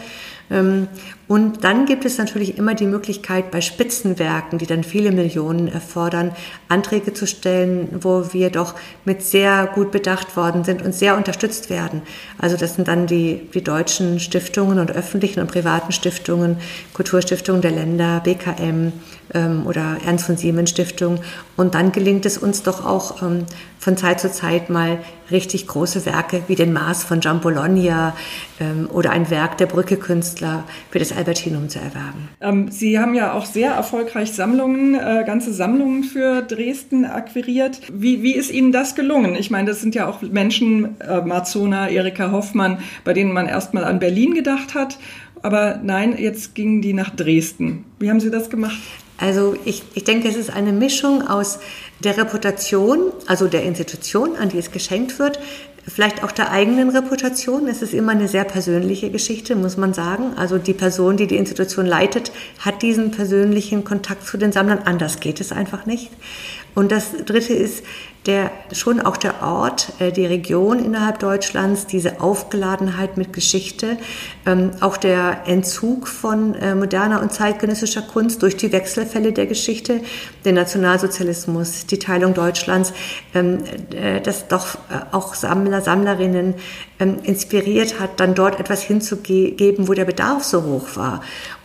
Ähm, 0.50 0.88
und 1.28 1.64
dann 1.64 1.86
gibt 1.86 2.04
es 2.04 2.18
natürlich 2.18 2.58
immer 2.58 2.76
die 2.76 2.86
Möglichkeit, 2.86 3.50
bei 3.50 3.62
Spitzenwerken, 3.62 4.60
die 4.60 4.66
dann 4.66 4.84
viele 4.84 5.12
Millionen 5.12 5.70
erfordern, 5.70 6.36
Anträge 6.68 7.14
zu 7.14 7.26
stellen, 7.26 7.88
wo 8.02 8.34
wir 8.34 8.50
doch 8.50 8.76
mit 9.06 9.24
sehr 9.24 9.68
gut 9.74 9.92
bedacht 9.92 10.36
worden 10.36 10.66
sind 10.66 10.82
und 10.82 10.94
sehr 10.94 11.16
unterstützt 11.16 11.70
werden. 11.70 12.02
Also 12.38 12.58
das 12.58 12.76
sind 12.76 12.90
dann 12.90 13.08
die, 13.08 13.50
die 13.54 13.64
deutschen 13.64 14.20
Stiftungen 14.20 14.80
und 14.80 14.92
öffentlichen 14.92 15.40
und 15.40 15.50
privaten 15.50 15.94
Stiftungen, 15.94 16.58
Kulturstiftungen 16.94 17.62
der 17.62 17.72
Länder, 17.72 18.20
BKM, 18.22 18.92
ähm, 19.34 19.66
oder 19.66 19.98
Ernst 20.06 20.26
von 20.26 20.38
Siemens 20.38 20.72
Stiftung. 20.72 21.20
Und 21.56 21.76
dann 21.76 21.92
gelingt 21.92 22.26
es 22.26 22.38
uns 22.38 22.64
doch 22.64 22.86
auch 22.86 23.22
ähm, 23.22 23.46
von 23.80 23.98
Zeit 23.98 24.20
zu 24.20 24.32
Zeit 24.32 24.70
mal 24.70 25.00
richtig 25.32 25.68
große 25.68 26.06
Werke 26.06 26.44
wie 26.48 26.56
den 26.56 26.74
Mars 26.74 27.04
von 27.04 27.20
Gian 27.20 27.42
Bologna 27.42 28.16
ähm, 28.60 28.90
oder 28.92 29.12
ein 29.12 29.30
Werk 29.30 29.58
der 29.58 29.66
Brücke-Künstler 29.66 30.64
für 30.92 31.00
das 31.00 31.13
Albertinum 31.16 31.70
zu 31.70 31.80
erwerben. 31.80 32.30
Ähm, 32.42 32.72
Sie 32.72 33.00
haben 33.00 33.14
ja 33.14 33.34
auch 33.34 33.46
sehr 33.46 33.72
erfolgreich 33.72 34.34
Sammlungen, 34.34 34.96
äh, 34.96 35.24
ganze 35.26 35.54
Sammlungen 35.54 36.04
für 36.04 36.42
Dresden 36.42 37.06
akquiriert. 37.06 37.80
Wie, 37.92 38.24
wie 38.24 38.36
ist 38.36 38.52
Ihnen 38.52 38.72
das 38.72 38.96
gelungen? 38.96 39.36
Ich 39.36 39.52
meine, 39.52 39.70
das 39.70 39.82
sind 39.82 39.96
ja 39.96 40.08
auch 40.08 40.22
Menschen, 40.22 41.00
äh, 41.02 41.22
Marzona, 41.22 41.90
Erika 41.90 42.32
Hoffmann, 42.32 42.80
bei 43.04 43.14
denen 43.14 43.34
man 43.34 43.48
erstmal 43.48 43.84
an 43.84 44.00
Berlin 44.00 44.34
gedacht 44.34 44.76
hat. 44.76 44.98
Aber 45.42 45.80
nein, 45.84 46.16
jetzt 46.18 46.56
gingen 46.56 46.82
die 46.82 46.94
nach 46.94 47.10
Dresden. 47.10 47.86
Wie 48.00 48.10
haben 48.10 48.20
Sie 48.20 48.32
das 48.32 48.50
gemacht? 48.50 48.78
Also 49.18 49.56
ich, 49.66 49.84
ich 49.94 50.04
denke, 50.04 50.28
es 50.28 50.36
ist 50.36 50.50
eine 50.50 50.72
Mischung 50.72 51.28
aus 51.28 51.60
der 52.04 52.18
Reputation, 52.18 53.12
also 53.28 53.48
der 53.48 53.64
Institution, 53.64 54.36
an 54.36 54.50
die 54.50 54.58
es 54.58 54.72
geschenkt 54.72 55.20
wird, 55.20 55.40
vielleicht 55.88 56.24
auch 56.24 56.32
der 56.32 56.52
eigenen 56.52 56.90
Reputation. 56.90 57.68
Es 57.68 57.82
ist 57.82 57.94
immer 57.94 58.14
eine 58.14 58.28
sehr 58.28 58.44
persönliche 58.44 59.12
Geschichte, 59.12 59.56
muss 59.56 59.78
man 59.78 59.94
sagen. 59.94 60.34
Also 60.38 60.58
die 60.58 60.74
Person, 60.74 61.18
die 61.18 61.28
die 61.28 61.38
Institution 61.38 61.86
leitet, 61.86 62.32
hat 62.60 62.82
diesen 62.82 63.12
persönlichen 63.12 63.84
Kontakt 63.84 64.26
zu 64.26 64.38
den 64.38 64.52
Sammlern. 64.52 64.80
Anders 64.86 65.20
geht 65.20 65.42
es 65.42 65.52
einfach 65.52 65.86
nicht. 65.86 66.10
Und 66.76 66.92
das 66.92 67.12
Dritte 67.26 67.54
ist 67.54 67.84
der, 68.26 68.52
schon 68.72 69.02
auch 69.02 69.18
der 69.18 69.44
Ort, 69.44 69.94
äh, 70.00 70.12
die 70.12 70.26
Region 70.26 70.84
innerhalb 70.84 71.20
Deutschlands, 71.20 71.88
diese 71.88 72.22
Aufgeladenheit 72.22 73.18
mit 73.18 73.34
Geschichte, 73.34 73.98
ähm, 74.46 74.72
auch 74.80 74.96
der 74.96 75.42
Entzug 75.46 76.08
von 76.08 76.56
äh, 76.56 76.74
moderner 76.74 77.22
und 77.22 77.34
zeitgenössischer 77.34 78.02
Kunst 78.02 78.42
durch 78.42 78.56
die 78.56 78.72
Wechselfälle 78.72 79.34
der 79.34 79.46
Geschichte, 79.46 80.02
den 80.46 80.56
Nationalsozialismus, 80.56 81.86
die 81.86 82.00
Teilung 82.00 82.34
Deutschlands, 82.34 82.94
ähm, 83.34 83.64
äh, 83.92 84.22
das 84.22 84.48
doch 84.48 84.78
auch 85.12 85.36
Sammler, 85.36 85.82
Sammlerinnen 85.82 86.56
ähm, 87.00 87.18
inspiriert 87.24 88.00
hat, 88.00 88.20
dann 88.20 88.36
dort 88.36 88.60
etwas 88.60 88.82
hinzugeben, 88.82 89.88
wo 89.88 89.94
der 89.94 90.06
Bedarf 90.06 90.44
so 90.44 90.64
hoch 90.64 90.96
war. 90.96 91.22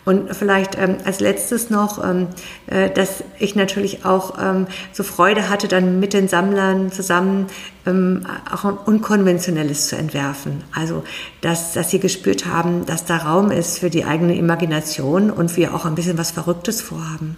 Und 0.09 0.35
vielleicht 0.35 0.79
ähm, 0.79 0.97
als 1.05 1.21
letztes 1.21 1.69
noch, 1.69 2.03
ähm, 2.03 2.29
äh, 2.67 2.89
dass 2.89 3.23
ich 3.39 3.57
natürlich 3.57 4.07
auch 4.07 4.39
ähm, 4.43 4.67
so 4.91 5.03
Freude 5.03 5.51
hatte, 5.51 5.69
dann 5.69 6.01
mit 6.01 6.15
den 6.15 6.29
Sammlern 6.29 6.91
zusammen 6.91 7.49
ähm, 7.85 8.25
auch 8.51 8.65
ein 8.65 8.79
Unkonventionelles 8.79 9.89
zu 9.89 9.97
entwerfen. 9.97 10.65
Also, 10.75 11.05
dass, 11.43 11.75
dass 11.75 11.91
sie 11.91 11.99
gespürt 11.99 12.47
haben, 12.47 12.87
dass 12.87 13.05
da 13.05 13.19
Raum 13.19 13.51
ist 13.51 13.81
für 13.81 13.91
die 13.91 14.07
eigene 14.07 14.35
Imagination 14.35 15.31
und 15.31 15.55
wir 15.59 15.75
auch 15.75 15.85
ein 15.85 15.95
bisschen 15.95 16.17
was 16.17 16.31
Verrücktes 16.31 16.81
vorhaben. 16.81 17.37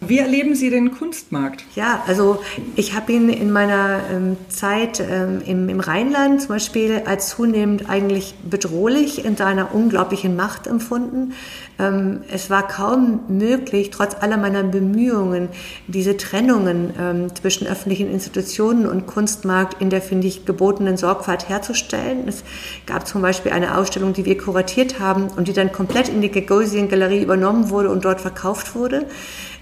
Wie 0.00 0.18
erleben 0.18 0.54
Sie 0.54 0.68
den 0.68 0.92
Kunstmarkt? 0.92 1.64
Ja, 1.74 2.02
also 2.06 2.42
ich 2.76 2.94
habe 2.94 3.12
ihn 3.12 3.30
in 3.30 3.50
meiner 3.50 4.00
ähm, 4.12 4.36
Zeit 4.50 5.00
ähm, 5.00 5.40
im, 5.46 5.70
im, 5.70 5.80
Rheinland 5.80 6.42
zum 6.42 6.50
Beispiel 6.50 7.02
als 7.06 7.30
zunehmend 7.30 7.88
eigentlich 7.88 8.34
bedrohlich 8.44 9.24
in 9.24 9.38
seiner 9.38 9.74
unglaublichen 9.74 10.36
Macht 10.36 10.66
empfunden. 10.66 11.32
Ähm, 11.78 12.20
es 12.30 12.50
war 12.50 12.68
kaum 12.68 13.20
möglich, 13.28 13.88
trotz 13.88 14.14
aller 14.20 14.36
meiner 14.36 14.64
Bemühungen, 14.64 15.48
diese 15.86 16.18
Trennungen 16.18 16.92
ähm, 17.00 17.34
zwischen 17.34 17.66
öffentlichen 17.66 18.10
Institutionen 18.10 18.86
und 18.86 19.06
Kunstmarkt 19.06 19.80
in 19.80 19.88
der, 19.88 20.02
finde 20.02 20.26
ich, 20.26 20.44
gebotenen 20.44 20.98
Sorgfalt 20.98 21.48
herzustellen. 21.48 22.28
Es 22.28 22.44
gab 22.84 23.08
zum 23.08 23.22
Beispiel 23.22 23.52
eine 23.52 23.78
Ausstellung, 23.78 24.12
die 24.12 24.26
wir 24.26 24.36
kuratiert 24.36 25.00
haben 25.00 25.28
und 25.36 25.48
die 25.48 25.54
dann 25.54 25.72
komplett 25.72 26.10
in 26.10 26.20
die 26.20 26.30
Gagosian-Galerie 26.30 27.22
übernommen 27.22 27.70
wurde 27.70 27.88
und 27.88 28.04
dort 28.04 28.20
verkauft 28.20 28.74
wurde. 28.74 29.06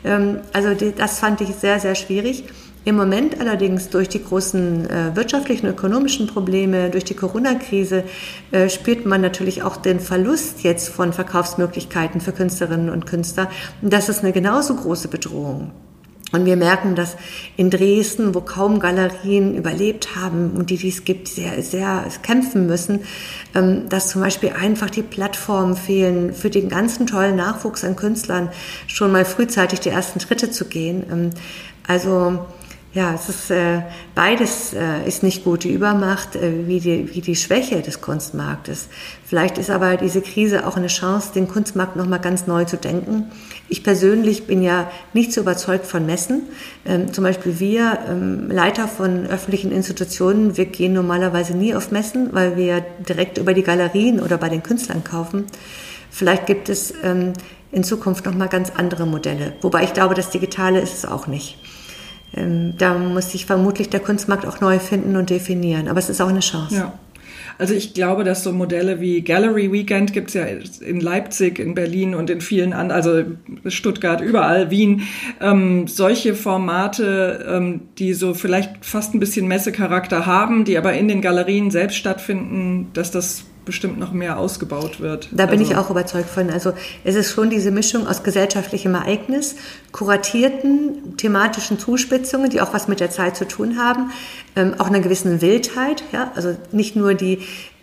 Ähm, 0.04 0.40
also 0.52 0.74
das 0.74 1.18
fand 1.18 1.40
ich 1.40 1.54
sehr, 1.54 1.80
sehr 1.80 1.94
schwierig. 1.94 2.44
Im 2.86 2.96
Moment 2.96 3.40
allerdings 3.40 3.88
durch 3.88 4.10
die 4.10 4.22
großen 4.22 4.90
äh, 4.90 5.16
wirtschaftlichen, 5.16 5.66
ökonomischen 5.66 6.26
Probleme, 6.26 6.90
durch 6.90 7.04
die 7.04 7.14
Corona-Krise 7.14 8.04
äh, 8.52 8.68
spürt 8.68 9.06
man 9.06 9.22
natürlich 9.22 9.62
auch 9.62 9.76
den 9.76 10.00
Verlust 10.00 10.62
jetzt 10.64 10.90
von 10.90 11.14
Verkaufsmöglichkeiten 11.14 12.20
für 12.20 12.32
Künstlerinnen 12.32 12.90
und 12.90 13.06
Künstler. 13.06 13.50
Und 13.80 13.90
das 13.90 14.10
ist 14.10 14.22
eine 14.22 14.32
genauso 14.32 14.74
große 14.74 15.08
Bedrohung. 15.08 15.70
Und 16.34 16.46
wir 16.46 16.56
merken, 16.56 16.96
dass 16.96 17.16
in 17.56 17.70
Dresden, 17.70 18.34
wo 18.34 18.40
kaum 18.40 18.80
Galerien 18.80 19.56
überlebt 19.56 20.16
haben 20.16 20.50
und 20.56 20.70
die, 20.70 20.76
die 20.76 20.88
es 20.88 21.04
gibt, 21.04 21.28
sehr, 21.28 21.62
sehr 21.62 22.04
kämpfen 22.22 22.66
müssen, 22.66 23.00
ähm, 23.54 23.88
dass 23.88 24.08
zum 24.08 24.20
Beispiel 24.20 24.50
einfach 24.50 24.90
die 24.90 25.02
Plattformen 25.02 25.76
fehlen, 25.76 26.34
für 26.34 26.50
den 26.50 26.68
ganzen 26.68 27.06
tollen 27.06 27.36
Nachwuchs 27.36 27.84
an 27.84 27.94
Künstlern 27.94 28.50
schon 28.88 29.12
mal 29.12 29.24
frühzeitig 29.24 29.78
die 29.78 29.90
ersten 29.90 30.18
Schritte 30.18 30.50
zu 30.50 30.64
gehen. 30.64 31.04
Ähm, 31.08 31.30
also 31.86 32.40
ja, 32.94 33.12
es 33.12 33.28
ist 33.28 33.50
äh, 33.50 33.82
beides 34.14 34.72
äh, 34.72 35.06
ist 35.06 35.24
nicht 35.24 35.42
gut. 35.42 35.64
Die 35.64 35.72
Übermacht 35.72 36.36
äh, 36.36 36.68
wie 36.68 36.78
die 36.78 37.12
wie 37.12 37.20
die 37.20 37.34
Schwäche 37.34 37.82
des 37.82 38.00
Kunstmarktes. 38.00 38.88
Vielleicht 39.24 39.58
ist 39.58 39.68
aber 39.68 39.96
diese 39.96 40.22
Krise 40.22 40.64
auch 40.64 40.76
eine 40.76 40.86
Chance, 40.86 41.32
den 41.34 41.48
Kunstmarkt 41.48 41.96
noch 41.96 42.06
mal 42.06 42.18
ganz 42.18 42.46
neu 42.46 42.64
zu 42.64 42.76
denken. 42.76 43.32
Ich 43.68 43.82
persönlich 43.82 44.46
bin 44.46 44.62
ja 44.62 44.88
nicht 45.12 45.32
so 45.32 45.40
überzeugt 45.40 45.86
von 45.86 46.06
Messen. 46.06 46.44
Ähm, 46.86 47.12
zum 47.12 47.24
Beispiel 47.24 47.58
wir 47.58 47.98
ähm, 48.08 48.48
Leiter 48.48 48.86
von 48.86 49.26
öffentlichen 49.26 49.72
Institutionen, 49.72 50.56
wir 50.56 50.66
gehen 50.66 50.92
normalerweise 50.92 51.56
nie 51.56 51.74
auf 51.74 51.90
Messen, 51.90 52.28
weil 52.32 52.56
wir 52.56 52.84
direkt 53.08 53.38
über 53.38 53.54
die 53.54 53.64
Galerien 53.64 54.20
oder 54.20 54.38
bei 54.38 54.48
den 54.48 54.62
Künstlern 54.62 55.02
kaufen. 55.02 55.46
Vielleicht 56.10 56.46
gibt 56.46 56.68
es 56.68 56.94
ähm, 57.02 57.32
in 57.72 57.82
Zukunft 57.82 58.24
noch 58.24 58.36
mal 58.36 58.48
ganz 58.48 58.70
andere 58.70 59.04
Modelle. 59.04 59.54
Wobei 59.62 59.82
ich 59.82 59.94
glaube, 59.94 60.14
das 60.14 60.30
Digitale 60.30 60.78
ist 60.78 60.94
es 60.94 61.04
auch 61.04 61.26
nicht 61.26 61.58
ähm, 62.36 62.74
da 62.78 62.98
muss 62.98 63.32
sich 63.32 63.46
vermutlich 63.46 63.88
der 63.90 64.00
Kunstmarkt 64.00 64.46
auch 64.46 64.60
neu 64.60 64.78
finden 64.78 65.16
und 65.16 65.30
definieren. 65.30 65.88
Aber 65.88 65.98
es 65.98 66.08
ist 66.08 66.20
auch 66.20 66.28
eine 66.28 66.40
Chance. 66.40 66.74
Ja. 66.76 66.98
Also 67.56 67.74
ich 67.74 67.94
glaube, 67.94 68.24
dass 68.24 68.42
so 68.42 68.52
Modelle 68.52 69.00
wie 69.00 69.22
Gallery 69.22 69.70
Weekend 69.70 70.12
gibt 70.12 70.28
es 70.28 70.34
ja 70.34 70.44
in 70.44 71.00
Leipzig, 71.00 71.58
in 71.58 71.74
Berlin 71.74 72.14
und 72.14 72.28
in 72.28 72.40
vielen 72.40 72.72
anderen, 72.72 72.90
also 72.90 73.24
Stuttgart, 73.70 74.20
überall, 74.20 74.70
Wien, 74.70 75.02
ähm, 75.40 75.86
solche 75.86 76.34
Formate, 76.34 77.46
ähm, 77.48 77.82
die 77.98 78.12
so 78.14 78.34
vielleicht 78.34 78.84
fast 78.84 79.14
ein 79.14 79.20
bisschen 79.20 79.46
Messecharakter 79.46 80.26
haben, 80.26 80.64
die 80.64 80.76
aber 80.76 80.94
in 80.94 81.06
den 81.06 81.20
Galerien 81.20 81.70
selbst 81.70 81.96
stattfinden, 81.96 82.88
dass 82.92 83.12
das 83.12 83.44
bestimmt 83.64 83.98
noch 83.98 84.12
mehr 84.12 84.38
ausgebaut 84.38 85.00
wird. 85.00 85.28
Da 85.32 85.46
bin 85.46 85.58
also. 85.60 85.72
ich 85.72 85.76
auch 85.76 85.90
überzeugt 85.90 86.28
von. 86.28 86.50
Also 86.50 86.72
es 87.04 87.14
ist 87.14 87.32
schon 87.32 87.50
diese 87.50 87.70
Mischung 87.70 88.06
aus 88.06 88.22
gesellschaftlichem 88.22 88.94
Ereignis, 88.94 89.56
kuratierten 89.92 91.16
thematischen 91.16 91.78
Zuspitzungen, 91.78 92.50
die 92.50 92.60
auch 92.60 92.72
was 92.72 92.88
mit 92.88 93.00
der 93.00 93.10
Zeit 93.10 93.36
zu 93.36 93.46
tun 93.46 93.78
haben, 93.78 94.10
ähm, 94.56 94.74
auch 94.78 94.88
einer 94.88 95.00
gewissen 95.00 95.40
Wildheit. 95.40 96.04
Ja? 96.12 96.32
Also 96.34 96.56
nicht 96.72 96.96
nur 96.96 97.14
die 97.14 97.40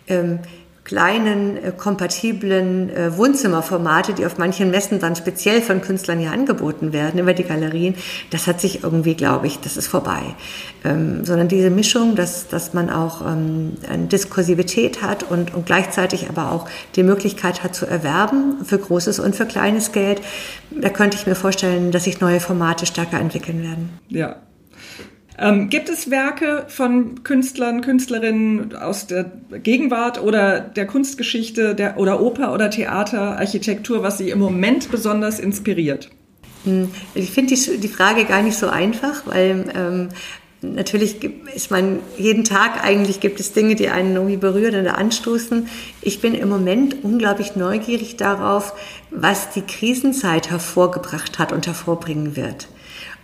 ähm, 0.07 0.39
kleinen, 0.83 1.57
äh, 1.57 1.71
kompatiblen 1.75 2.89
äh, 2.89 3.15
Wohnzimmerformate, 3.17 4.13
die 4.13 4.25
auf 4.25 4.37
manchen 4.37 4.71
Messen 4.71 4.99
dann 4.99 5.15
speziell 5.15 5.61
von 5.61 5.81
Künstlern 5.81 6.19
hier 6.19 6.31
angeboten 6.31 6.91
werden 6.91 7.19
über 7.19 7.33
die 7.33 7.43
Galerien, 7.43 7.95
das 8.31 8.47
hat 8.47 8.59
sich 8.59 8.83
irgendwie, 8.83 9.15
glaube 9.15 9.47
ich, 9.47 9.59
das 9.59 9.77
ist 9.77 9.87
vorbei. 9.87 10.21
Ähm, 10.83 11.23
sondern 11.23 11.47
diese 11.47 11.69
Mischung, 11.69 12.15
dass, 12.15 12.47
dass 12.47 12.73
man 12.73 12.89
auch 12.89 13.21
ähm, 13.21 13.73
eine 13.87 14.07
Diskursivität 14.07 15.01
hat 15.01 15.23
und, 15.23 15.53
und 15.53 15.65
gleichzeitig 15.65 16.29
aber 16.29 16.51
auch 16.51 16.67
die 16.95 17.03
Möglichkeit 17.03 17.63
hat 17.63 17.75
zu 17.75 17.85
erwerben 17.85 18.65
für 18.65 18.79
großes 18.79 19.19
und 19.19 19.35
für 19.35 19.45
kleines 19.45 19.91
Geld, 19.91 20.21
da 20.71 20.89
könnte 20.89 21.17
ich 21.17 21.27
mir 21.27 21.35
vorstellen, 21.35 21.91
dass 21.91 22.05
sich 22.05 22.21
neue 22.21 22.39
Formate 22.39 22.85
stärker 22.85 23.19
entwickeln 23.19 23.61
werden. 23.61 23.89
Ja, 24.07 24.37
ähm, 25.41 25.69
gibt 25.69 25.89
es 25.89 26.11
Werke 26.11 26.65
von 26.67 27.23
Künstlern, 27.23 27.81
Künstlerinnen 27.81 28.75
aus 28.75 29.07
der 29.07 29.31
Gegenwart 29.63 30.21
oder 30.21 30.59
der 30.59 30.85
Kunstgeschichte 30.85 31.73
der, 31.73 31.97
oder 31.97 32.21
Oper 32.21 32.53
oder 32.53 32.69
Theater, 32.69 33.39
Architektur, 33.39 34.03
was 34.03 34.19
Sie 34.19 34.29
im 34.29 34.37
Moment 34.37 34.91
besonders 34.91 35.39
inspiriert? 35.39 36.11
Hm, 36.63 36.91
ich 37.15 37.31
finde 37.31 37.55
die, 37.55 37.77
die, 37.79 37.87
Frage 37.87 38.25
gar 38.25 38.43
nicht 38.43 38.55
so 38.55 38.67
einfach, 38.67 39.23
weil 39.25 39.65
ähm, 39.75 40.09
natürlich 40.61 41.17
ist 41.55 41.71
man 41.71 42.01
jeden 42.19 42.43
Tag 42.43 42.83
eigentlich 42.83 43.19
gibt 43.19 43.39
es 43.39 43.51
Dinge, 43.51 43.73
die 43.73 43.89
einen 43.89 44.13
irgendwie 44.13 44.37
berühren 44.37 44.79
oder 44.79 44.99
anstoßen. 44.99 45.67
Ich 46.03 46.21
bin 46.21 46.35
im 46.35 46.49
Moment 46.49 47.03
unglaublich 47.03 47.55
neugierig 47.55 48.15
darauf, 48.15 48.73
was 49.09 49.49
die 49.49 49.63
Krisenzeit 49.63 50.51
hervorgebracht 50.51 51.39
hat 51.39 51.51
und 51.51 51.65
hervorbringen 51.65 52.35
wird 52.35 52.67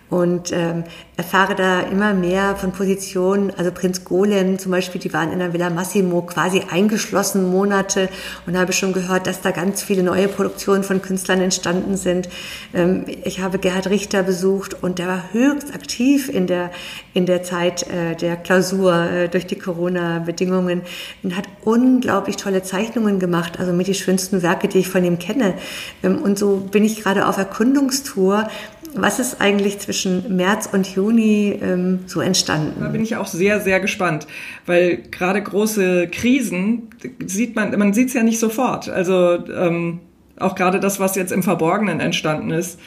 und 0.09 0.51
ähm, 0.53 0.83
erfahre 1.17 1.55
da 1.55 1.81
immer 1.81 2.13
mehr 2.13 2.55
von 2.55 2.71
Positionen. 2.71 3.51
Also 3.57 3.71
Prinz 3.71 4.05
Golem 4.05 4.57
zum 4.57 4.71
Beispiel, 4.71 5.01
die 5.01 5.11
waren 5.13 5.31
in 5.31 5.39
der 5.39 5.51
Villa 5.51 5.69
Massimo 5.69 6.21
quasi 6.21 6.63
eingeschlossen 6.69 7.49
Monate 7.51 8.09
und 8.45 8.57
habe 8.57 8.71
schon 8.71 8.93
gehört, 8.93 9.27
dass 9.27 9.41
da 9.41 9.51
ganz 9.51 9.83
viele 9.83 10.03
neue 10.03 10.27
Produktionen 10.27 10.83
von 10.83 11.01
Künstlern 11.01 11.41
entstanden 11.41 11.97
sind. 11.97 12.29
Ähm, 12.73 13.05
ich 13.23 13.41
habe 13.41 13.59
Gerhard 13.59 13.89
Richter 13.89 14.23
besucht 14.23 14.81
und 14.81 14.99
der 14.99 15.07
war 15.07 15.23
höchst 15.33 15.73
aktiv 15.73 16.29
in 16.29 16.47
der 16.47 16.71
in 17.13 17.25
der 17.25 17.41
Zeit 17.41 17.89
äh, 17.89 18.15
der 18.15 18.37
Klausur 18.37 18.93
äh, 18.93 19.27
durch 19.27 19.47
die 19.47 19.57
Corona-Bedingungen 19.57 20.83
und 21.23 21.35
hat 21.35 21.45
unglaublich 21.63 22.37
tolle 22.37 22.61
Zeichnungen 22.61 23.17
gemacht, 23.17 23.59
also 23.59 23.73
mit 23.73 23.87
die 23.87 23.95
schönsten 23.95 24.43
Werke, 24.43 24.67
die 24.67 24.77
ich 24.79 24.87
von 24.87 25.03
ihm 25.03 25.17
kenne. 25.17 25.55
Ähm, 26.03 26.21
und 26.21 26.37
so 26.37 26.57
bin 26.57 26.83
ich 26.83 27.01
gerade 27.01 27.27
auf 27.27 27.37
Erkundungstour 27.37 28.47
was 28.93 29.19
ist 29.19 29.41
eigentlich 29.41 29.79
zwischen 29.79 30.35
März 30.35 30.69
und 30.71 30.87
Juni 30.87 31.59
ähm, 31.61 31.99
so 32.07 32.21
entstanden? 32.21 32.81
Da 32.81 32.89
bin 32.89 33.03
ich 33.03 33.15
auch 33.15 33.27
sehr, 33.27 33.61
sehr 33.61 33.79
gespannt, 33.79 34.27
weil 34.65 34.97
gerade 35.11 35.41
große 35.41 36.07
Krisen 36.07 36.89
sieht 37.25 37.55
man, 37.55 37.77
man 37.77 37.93
sieht 37.93 38.09
es 38.09 38.13
ja 38.13 38.23
nicht 38.23 38.39
sofort. 38.39 38.89
Also 38.89 39.45
ähm, 39.47 39.99
auch 40.39 40.55
gerade 40.55 40.79
das, 40.79 40.99
was 40.99 41.15
jetzt 41.15 41.31
im 41.31 41.43
Verborgenen 41.43 41.99
entstanden 41.99 42.51
ist. 42.51 42.79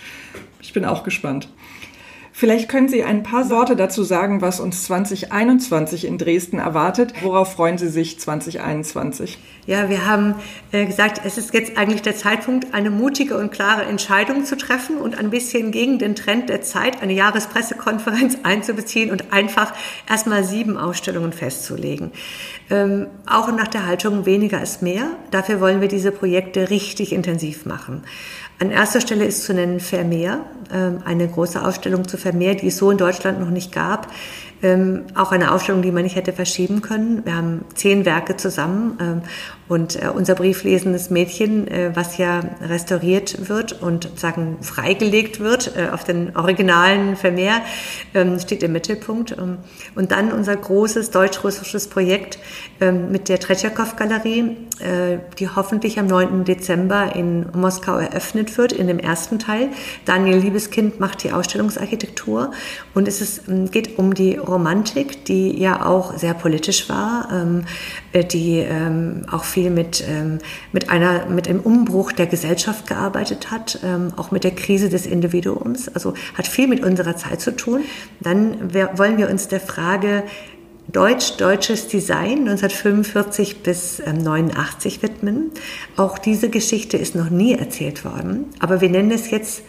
Ich 0.60 0.72
bin 0.72 0.84
auch 0.84 1.04
gespannt. 1.04 1.48
Vielleicht 2.32 2.68
können 2.68 2.88
Sie 2.88 3.02
ein 3.02 3.22
paar 3.22 3.50
Worte 3.50 3.76
dazu 3.76 4.02
sagen, 4.02 4.40
was 4.40 4.60
uns 4.60 4.84
2021 4.84 6.06
in 6.06 6.16
Dresden 6.16 6.58
erwartet. 6.58 7.12
Worauf 7.22 7.52
freuen 7.54 7.76
Sie 7.76 7.88
sich 7.88 8.18
2021? 8.20 9.38
Ja, 9.66 9.88
wir 9.88 10.06
haben 10.06 10.34
äh, 10.72 10.86
gesagt, 10.86 11.20
es 11.24 11.38
ist 11.38 11.52
jetzt 11.52 11.76
eigentlich 11.76 12.02
der 12.02 12.16
Zeitpunkt, 12.16 12.72
eine 12.72 12.90
mutige 12.90 13.36
und 13.36 13.52
klare 13.52 13.84
Entscheidung 13.84 14.44
zu 14.44 14.56
treffen 14.56 14.96
und 14.96 15.18
ein 15.18 15.30
bisschen 15.30 15.70
gegen 15.70 15.98
den 15.98 16.14
Trend 16.14 16.48
der 16.48 16.62
Zeit 16.62 17.02
eine 17.02 17.12
Jahrespressekonferenz 17.12 18.38
einzubeziehen 18.42 19.10
und 19.10 19.32
einfach 19.32 19.74
erstmal 20.08 20.44
sieben 20.44 20.76
Ausstellungen 20.76 21.32
festzulegen. 21.32 22.12
Ähm, 22.70 23.08
auch 23.26 23.52
nach 23.52 23.68
der 23.68 23.86
Haltung 23.86 24.24
weniger 24.24 24.62
ist 24.62 24.82
mehr. 24.82 25.06
Dafür 25.30 25.60
wollen 25.60 25.80
wir 25.80 25.88
diese 25.88 26.12
Projekte 26.12 26.70
richtig 26.70 27.12
intensiv 27.12 27.66
machen. 27.66 28.02
An 28.60 28.70
erster 28.70 29.00
Stelle 29.00 29.24
ist 29.24 29.44
zu 29.44 29.54
nennen 29.54 29.80
Vermeer, 29.80 30.44
ähm, 30.70 30.98
eine 31.06 31.26
große 31.26 31.64
Ausstellung 31.64 32.06
zu 32.06 32.18
Vermeer, 32.18 32.54
die 32.54 32.66
es 32.66 32.76
so 32.76 32.90
in 32.90 32.98
Deutschland 32.98 33.40
noch 33.40 33.48
nicht 33.48 33.72
gab. 33.72 34.08
Ähm, 34.62 35.04
auch 35.14 35.32
eine 35.32 35.52
Ausstellung, 35.52 35.80
die 35.80 35.90
man 35.90 36.02
nicht 36.02 36.14
hätte 36.14 36.34
verschieben 36.34 36.82
können. 36.82 37.24
Wir 37.24 37.36
haben 37.36 37.64
zehn 37.74 38.04
Werke 38.04 38.36
zusammen 38.36 38.98
ähm, 39.00 39.22
und 39.70 40.02
äh, 40.02 40.08
unser 40.08 40.34
brieflesendes 40.34 41.10
Mädchen, 41.10 41.68
äh, 41.68 41.92
was 41.94 42.18
ja 42.18 42.40
restauriert 42.60 43.48
wird 43.48 43.80
und 43.80 44.18
sagen 44.18 44.58
freigelegt 44.62 45.38
wird 45.38 45.76
äh, 45.76 45.90
auf 45.90 46.02
den 46.02 46.36
originalen 46.36 47.14
Vermeer, 47.14 47.62
ähm, 48.12 48.40
steht 48.40 48.64
im 48.64 48.72
Mittelpunkt. 48.72 49.30
Ähm, 49.30 49.58
und 49.94 50.10
dann 50.10 50.32
unser 50.32 50.56
großes 50.56 51.12
deutsch-russisches 51.12 51.86
Projekt 51.86 52.40
ähm, 52.80 53.12
mit 53.12 53.28
der 53.28 53.38
Tretjakow-Galerie, 53.38 54.56
äh, 54.80 55.18
die 55.38 55.48
hoffentlich 55.48 56.00
am 56.00 56.08
9. 56.08 56.44
Dezember 56.44 57.14
in 57.14 57.46
Moskau 57.54 57.96
eröffnet 57.96 58.58
wird, 58.58 58.72
in 58.72 58.88
dem 58.88 58.98
ersten 58.98 59.38
Teil. 59.38 59.68
Daniel 60.04 60.38
Liebeskind 60.38 60.98
macht 60.98 61.22
die 61.22 61.30
Ausstellungsarchitektur 61.30 62.50
und 62.94 63.06
es 63.06 63.20
ist, 63.20 63.48
ähm, 63.48 63.70
geht 63.70 64.00
um 64.00 64.14
die 64.14 64.34
Romantik, 64.36 65.24
die 65.26 65.56
ja 65.56 65.86
auch 65.86 66.18
sehr 66.18 66.34
politisch 66.34 66.88
war, 66.88 67.28
ähm, 67.32 67.66
äh, 68.12 68.24
die 68.24 68.58
ähm, 68.58 69.26
auch 69.30 69.44
viel 69.44 69.59
mit, 69.68 70.02
ähm, 70.08 70.38
mit, 70.72 70.88
einer, 70.88 71.26
mit 71.26 71.48
einem 71.48 71.60
Umbruch 71.60 72.12
der 72.12 72.26
Gesellschaft 72.26 72.86
gearbeitet 72.86 73.50
hat, 73.50 73.80
ähm, 73.84 74.12
auch 74.16 74.30
mit 74.30 74.44
der 74.44 74.52
Krise 74.52 74.88
des 74.88 75.04
Individuums, 75.04 75.88
also 75.88 76.14
hat 76.34 76.46
viel 76.46 76.68
mit 76.68 76.82
unserer 76.82 77.16
Zeit 77.16 77.42
zu 77.42 77.54
tun. 77.54 77.82
Dann 78.20 78.72
wollen 78.72 79.18
wir 79.18 79.28
uns 79.28 79.48
der 79.48 79.60
Frage, 79.60 80.22
Deutsch, 80.92 81.36
deutsches 81.36 81.86
Design 81.86 82.48
1945 82.48 83.62
bis 83.62 84.02
89 84.04 84.96
ähm, 84.96 85.02
widmen. 85.02 85.50
Auch 85.96 86.18
diese 86.18 86.48
Geschichte 86.48 86.96
ist 86.96 87.14
noch 87.14 87.30
nie 87.30 87.54
erzählt 87.54 88.04
worden, 88.04 88.46
aber 88.58 88.80
wir 88.80 88.88
nennen 88.88 89.12
es 89.12 89.30
jetzt 89.30 89.62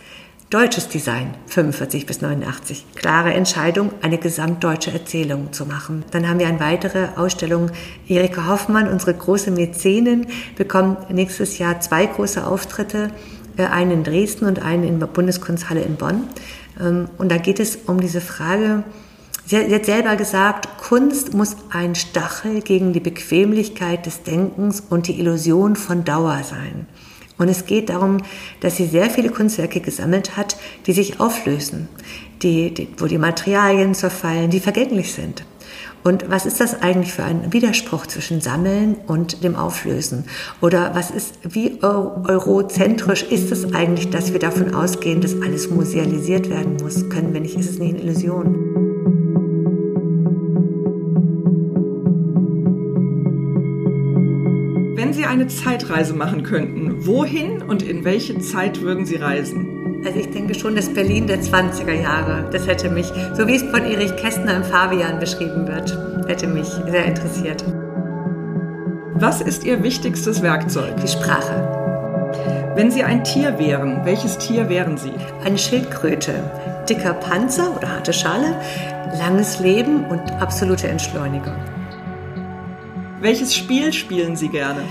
deutsches 0.51 0.89
Design 0.89 1.33
45 1.47 2.05
bis 2.05 2.21
89. 2.21 2.85
Klare 2.95 3.33
Entscheidung, 3.33 3.93
eine 4.01 4.17
gesamtdeutsche 4.17 4.91
Erzählung 4.91 5.53
zu 5.53 5.65
machen. 5.65 6.03
Dann 6.11 6.27
haben 6.27 6.39
wir 6.39 6.47
eine 6.47 6.59
weitere 6.59 7.07
Ausstellung. 7.15 7.71
Erika 8.09 8.47
Hoffmann, 8.47 8.89
unsere 8.89 9.13
große 9.13 9.49
Mäzenin, 9.49 10.27
bekommt 10.57 11.09
nächstes 11.09 11.57
Jahr 11.57 11.79
zwei 11.79 12.05
große 12.05 12.45
Auftritte, 12.45 13.11
äh, 13.55 13.63
einen 13.63 13.91
in 13.91 14.03
Dresden 14.03 14.45
und 14.45 14.61
einen 14.61 14.83
in 14.83 14.99
der 14.99 15.07
Bundeskunsthalle 15.07 15.83
in 15.83 15.95
Bonn. 15.95 16.27
Ähm, 16.81 17.07
und 17.17 17.31
da 17.31 17.37
geht 17.37 17.61
es 17.61 17.77
um 17.87 18.01
diese 18.01 18.19
Frage, 18.19 18.83
Sie 19.43 19.57
hat 19.57 19.85
selber 19.85 20.15
gesagt, 20.15 20.69
Kunst 20.77 21.33
muss 21.33 21.57
ein 21.71 21.95
Stachel 21.95 22.61
gegen 22.61 22.93
die 22.93 22.99
Bequemlichkeit 22.99 24.05
des 24.05 24.23
Denkens 24.23 24.81
und 24.89 25.07
die 25.07 25.19
Illusion 25.19 25.75
von 25.75 26.05
Dauer 26.05 26.43
sein. 26.43 26.87
Und 27.41 27.49
es 27.49 27.65
geht 27.65 27.89
darum, 27.89 28.17
dass 28.59 28.77
sie 28.77 28.85
sehr 28.85 29.09
viele 29.09 29.29
Kunstwerke 29.29 29.79
gesammelt 29.79 30.37
hat, 30.37 30.57
die 30.85 30.93
sich 30.93 31.19
auflösen, 31.19 31.89
die, 32.43 32.71
die, 32.71 32.87
wo 32.97 33.07
die 33.07 33.17
Materialien 33.17 33.95
zerfallen, 33.95 34.51
die 34.51 34.59
vergänglich 34.59 35.11
sind. 35.11 35.43
Und 36.03 36.29
was 36.29 36.45
ist 36.45 36.59
das 36.59 36.83
eigentlich 36.83 37.13
für 37.13 37.23
ein 37.23 37.51
Widerspruch 37.51 38.05
zwischen 38.05 38.41
Sammeln 38.41 38.95
und 39.07 39.43
dem 39.43 39.55
Auflösen? 39.55 40.25
Oder 40.61 40.93
was 40.93 41.09
ist, 41.09 41.39
wie 41.41 41.79
eurozentrisch 41.81 43.23
ist 43.23 43.51
es 43.51 43.73
eigentlich, 43.73 44.11
dass 44.11 44.33
wir 44.33 44.39
davon 44.39 44.75
ausgehen, 44.75 45.19
dass 45.19 45.41
alles 45.41 45.67
musealisiert 45.67 46.47
werden 46.47 46.77
muss? 46.79 47.09
Können 47.09 47.33
wir 47.33 47.41
nicht, 47.41 47.57
ist 47.57 47.71
es 47.71 47.79
nicht 47.79 47.95
eine 47.95 48.03
Illusion? 48.03 48.90
Wenn 55.11 55.17
Sie 55.17 55.25
eine 55.25 55.47
Zeitreise 55.47 56.13
machen 56.13 56.43
könnten, 56.43 57.05
wohin 57.05 57.61
und 57.63 57.83
in 57.83 58.05
welche 58.05 58.39
Zeit 58.39 58.79
würden 58.79 59.05
Sie 59.05 59.17
reisen? 59.17 60.01
Also 60.05 60.17
ich 60.17 60.29
denke 60.29 60.55
schon, 60.55 60.73
das 60.73 60.87
Berlin 60.87 61.27
der 61.27 61.41
20er 61.41 61.91
Jahre, 61.91 62.49
das 62.49 62.65
hätte 62.65 62.89
mich, 62.89 63.07
so 63.33 63.45
wie 63.45 63.55
es 63.55 63.61
von 63.61 63.83
Erich 63.83 64.15
Kästner 64.15 64.55
im 64.55 64.63
Fabian 64.63 65.19
beschrieben 65.19 65.67
wird, 65.67 65.99
hätte 66.29 66.47
mich 66.47 66.65
sehr 66.65 67.03
interessiert. 67.03 67.61
Was 69.15 69.41
ist 69.41 69.65
Ihr 69.65 69.83
wichtigstes 69.83 70.41
Werkzeug? 70.43 70.95
Die 71.01 71.09
Sprache. 71.09 72.71
Wenn 72.75 72.89
Sie 72.89 73.03
ein 73.03 73.25
Tier 73.25 73.59
wären, 73.59 74.05
welches 74.05 74.37
Tier 74.37 74.69
wären 74.69 74.95
Sie? 74.95 75.11
Eine 75.43 75.57
Schildkröte. 75.57 76.35
Dicker 76.87 77.15
Panzer 77.15 77.75
oder 77.75 77.89
harte 77.89 78.13
Schale, 78.13 78.55
langes 79.19 79.59
Leben 79.59 80.05
und 80.05 80.31
absolute 80.39 80.87
Entschleunigung. 80.87 81.80
Welches 83.21 83.55
Spiel 83.55 83.93
spielen 83.93 84.35
Sie 84.35 84.49
gerne? 84.49 84.81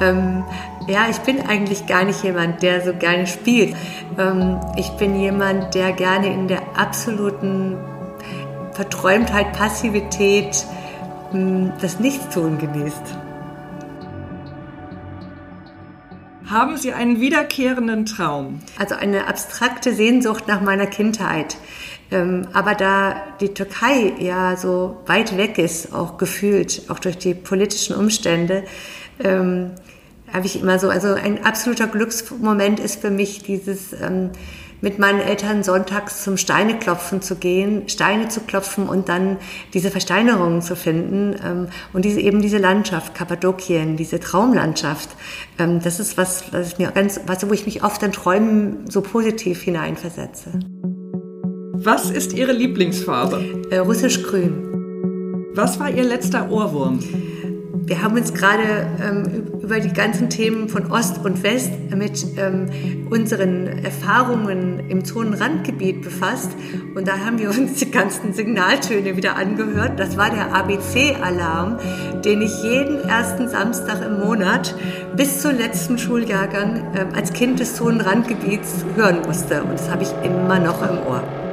Ähm, 0.00 0.44
ja, 0.88 1.08
ich 1.10 1.18
bin 1.18 1.42
eigentlich 1.42 1.86
gar 1.86 2.04
nicht 2.04 2.22
jemand, 2.24 2.62
der 2.62 2.82
so 2.82 2.94
gerne 2.94 3.26
spielt. 3.26 3.76
Ähm, 4.18 4.58
ich 4.76 4.88
bin 4.92 5.20
jemand, 5.20 5.74
der 5.74 5.92
gerne 5.92 6.32
in 6.32 6.48
der 6.48 6.62
absoluten 6.78 7.76
Verträumtheit, 8.72 9.52
Passivität 9.52 10.64
ähm, 11.34 11.72
das 11.82 12.00
Nichtstun 12.00 12.56
genießt. 12.56 13.14
Haben 16.48 16.78
Sie 16.78 16.94
einen 16.94 17.20
wiederkehrenden 17.20 18.06
Traum? 18.06 18.60
Also 18.78 18.94
eine 18.94 19.26
abstrakte 19.26 19.92
Sehnsucht 19.92 20.48
nach 20.48 20.62
meiner 20.62 20.86
Kindheit. 20.86 21.58
Ähm, 22.10 22.46
aber 22.52 22.74
da 22.74 23.16
die 23.40 23.52
Türkei 23.54 24.12
ja 24.18 24.56
so 24.56 24.98
weit 25.06 25.36
weg 25.36 25.58
ist, 25.58 25.92
auch 25.92 26.18
gefühlt, 26.18 26.82
auch 26.88 26.98
durch 26.98 27.18
die 27.18 27.34
politischen 27.34 27.96
Umstände, 27.96 28.64
ähm, 29.22 29.72
habe 30.32 30.46
ich 30.46 30.60
immer 30.60 30.78
so, 30.78 30.88
also 30.88 31.14
ein 31.14 31.44
absoluter 31.44 31.86
Glücksmoment 31.86 32.80
ist 32.80 33.00
für 33.00 33.10
mich 33.10 33.42
dieses 33.42 33.92
ähm, 33.92 34.30
mit 34.80 34.98
meinen 34.98 35.20
Eltern 35.20 35.62
sonntags 35.62 36.22
zum 36.22 36.36
Steineklopfen 36.36 37.22
zu 37.22 37.36
gehen, 37.36 37.88
Steine 37.88 38.28
zu 38.28 38.40
klopfen 38.40 38.88
und 38.88 39.08
dann 39.08 39.38
diese 39.72 39.90
Versteinerungen 39.90 40.62
zu 40.62 40.76
finden 40.76 41.34
ähm, 41.44 41.68
und 41.92 42.04
diese 42.04 42.20
eben 42.20 42.42
diese 42.42 42.58
Landschaft, 42.58 43.14
Kappadokien, 43.14 43.96
diese 43.96 44.20
Traumlandschaft, 44.20 45.08
ähm, 45.58 45.80
das 45.82 45.98
ist 45.98 46.18
was, 46.18 46.52
was 46.52 46.78
mir 46.78 46.90
ganz, 46.90 47.20
was, 47.26 47.48
wo 47.48 47.52
ich 47.52 47.66
mich 47.66 47.82
oft 47.84 48.02
in 48.02 48.12
Träumen 48.12 48.90
so 48.90 49.00
positiv 49.00 49.62
hineinversetze. 49.62 50.60
Was 51.78 52.10
ist 52.10 52.32
Ihre 52.32 52.52
Lieblingsfarbe? 52.52 53.66
Äh, 53.70 53.78
Russisch 53.78 54.22
grün. 54.22 55.44
Was 55.54 55.78
war 55.78 55.90
Ihr 55.90 56.04
letzter 56.04 56.50
Ohrwurm? 56.50 56.98
Wir 57.84 58.02
haben 58.02 58.16
uns 58.16 58.32
gerade 58.32 58.88
ähm, 59.00 59.46
über 59.62 59.78
die 59.78 59.92
ganzen 59.92 60.30
Themen 60.30 60.68
von 60.68 60.90
Ost 60.90 61.24
und 61.24 61.42
West 61.42 61.70
mit 61.94 62.26
ähm, 62.38 63.06
unseren 63.10 63.66
Erfahrungen 63.66 64.88
im 64.88 65.04
Zonenrandgebiet 65.04 66.00
befasst. 66.00 66.50
Und 66.94 67.06
da 67.06 67.18
haben 67.18 67.38
wir 67.38 67.50
uns 67.50 67.74
die 67.74 67.90
ganzen 67.90 68.32
Signaltöne 68.32 69.16
wieder 69.16 69.36
angehört. 69.36 70.00
Das 70.00 70.16
war 70.16 70.30
der 70.30 70.54
ABC-Alarm, 70.54 71.78
den 72.24 72.40
ich 72.40 72.62
jeden 72.62 73.00
ersten 73.00 73.48
Samstag 73.48 74.04
im 74.04 74.18
Monat 74.18 74.74
bis 75.14 75.42
zum 75.42 75.56
letzten 75.56 75.98
Schuljahrgang 75.98 76.94
äh, 76.94 77.14
als 77.14 77.34
Kind 77.34 77.60
des 77.60 77.76
Zonenrandgebiets 77.76 78.84
hören 78.96 79.18
musste. 79.26 79.62
Und 79.62 79.74
das 79.74 79.90
habe 79.90 80.04
ich 80.04 80.10
immer 80.24 80.58
noch 80.58 80.82
im 80.82 81.06
Ohr. 81.06 81.45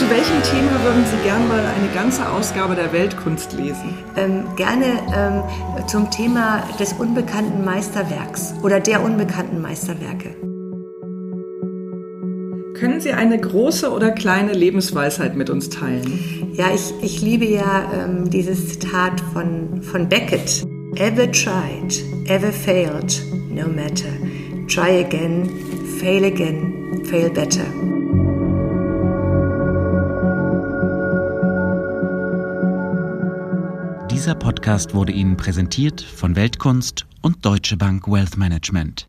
Zu 0.00 0.08
welchem 0.08 0.42
Thema 0.42 0.82
würden 0.82 1.04
Sie 1.04 1.22
gern 1.22 1.46
mal 1.46 1.60
eine 1.60 1.92
ganze 1.92 2.26
Ausgabe 2.26 2.74
der 2.74 2.90
Weltkunst 2.90 3.52
lesen? 3.52 3.98
Ähm, 4.16 4.44
gerne 4.56 4.86
ähm, 5.14 5.86
zum 5.86 6.10
Thema 6.10 6.66
des 6.80 6.94
unbekannten 6.94 7.66
Meisterwerks 7.66 8.54
oder 8.62 8.80
der 8.80 9.04
unbekannten 9.04 9.60
Meisterwerke. 9.60 10.30
Können 12.78 13.02
Sie 13.02 13.12
eine 13.12 13.38
große 13.38 13.92
oder 13.92 14.12
kleine 14.12 14.54
Lebensweisheit 14.54 15.36
mit 15.36 15.50
uns 15.50 15.68
teilen? 15.68 16.50
Ja, 16.54 16.68
ich, 16.74 16.94
ich 17.02 17.20
liebe 17.20 17.44
ja 17.44 17.92
ähm, 17.92 18.30
dieses 18.30 18.70
Zitat 18.70 19.20
von, 19.34 19.82
von 19.82 20.08
Beckett. 20.08 20.64
Ever 20.96 21.30
tried, 21.30 22.02
ever 22.24 22.50
failed, 22.50 23.22
no 23.50 23.68
matter. 23.68 24.08
Try 24.66 25.04
again, 25.04 25.46
fail 25.98 26.24
again, 26.24 27.04
fail 27.04 27.28
better. 27.28 27.66
Dieser 34.20 34.34
Podcast 34.34 34.92
wurde 34.92 35.12
Ihnen 35.12 35.38
präsentiert 35.38 36.02
von 36.02 36.36
Weltkunst 36.36 37.06
und 37.22 37.42
Deutsche 37.42 37.78
Bank 37.78 38.06
Wealth 38.06 38.36
Management. 38.36 38.98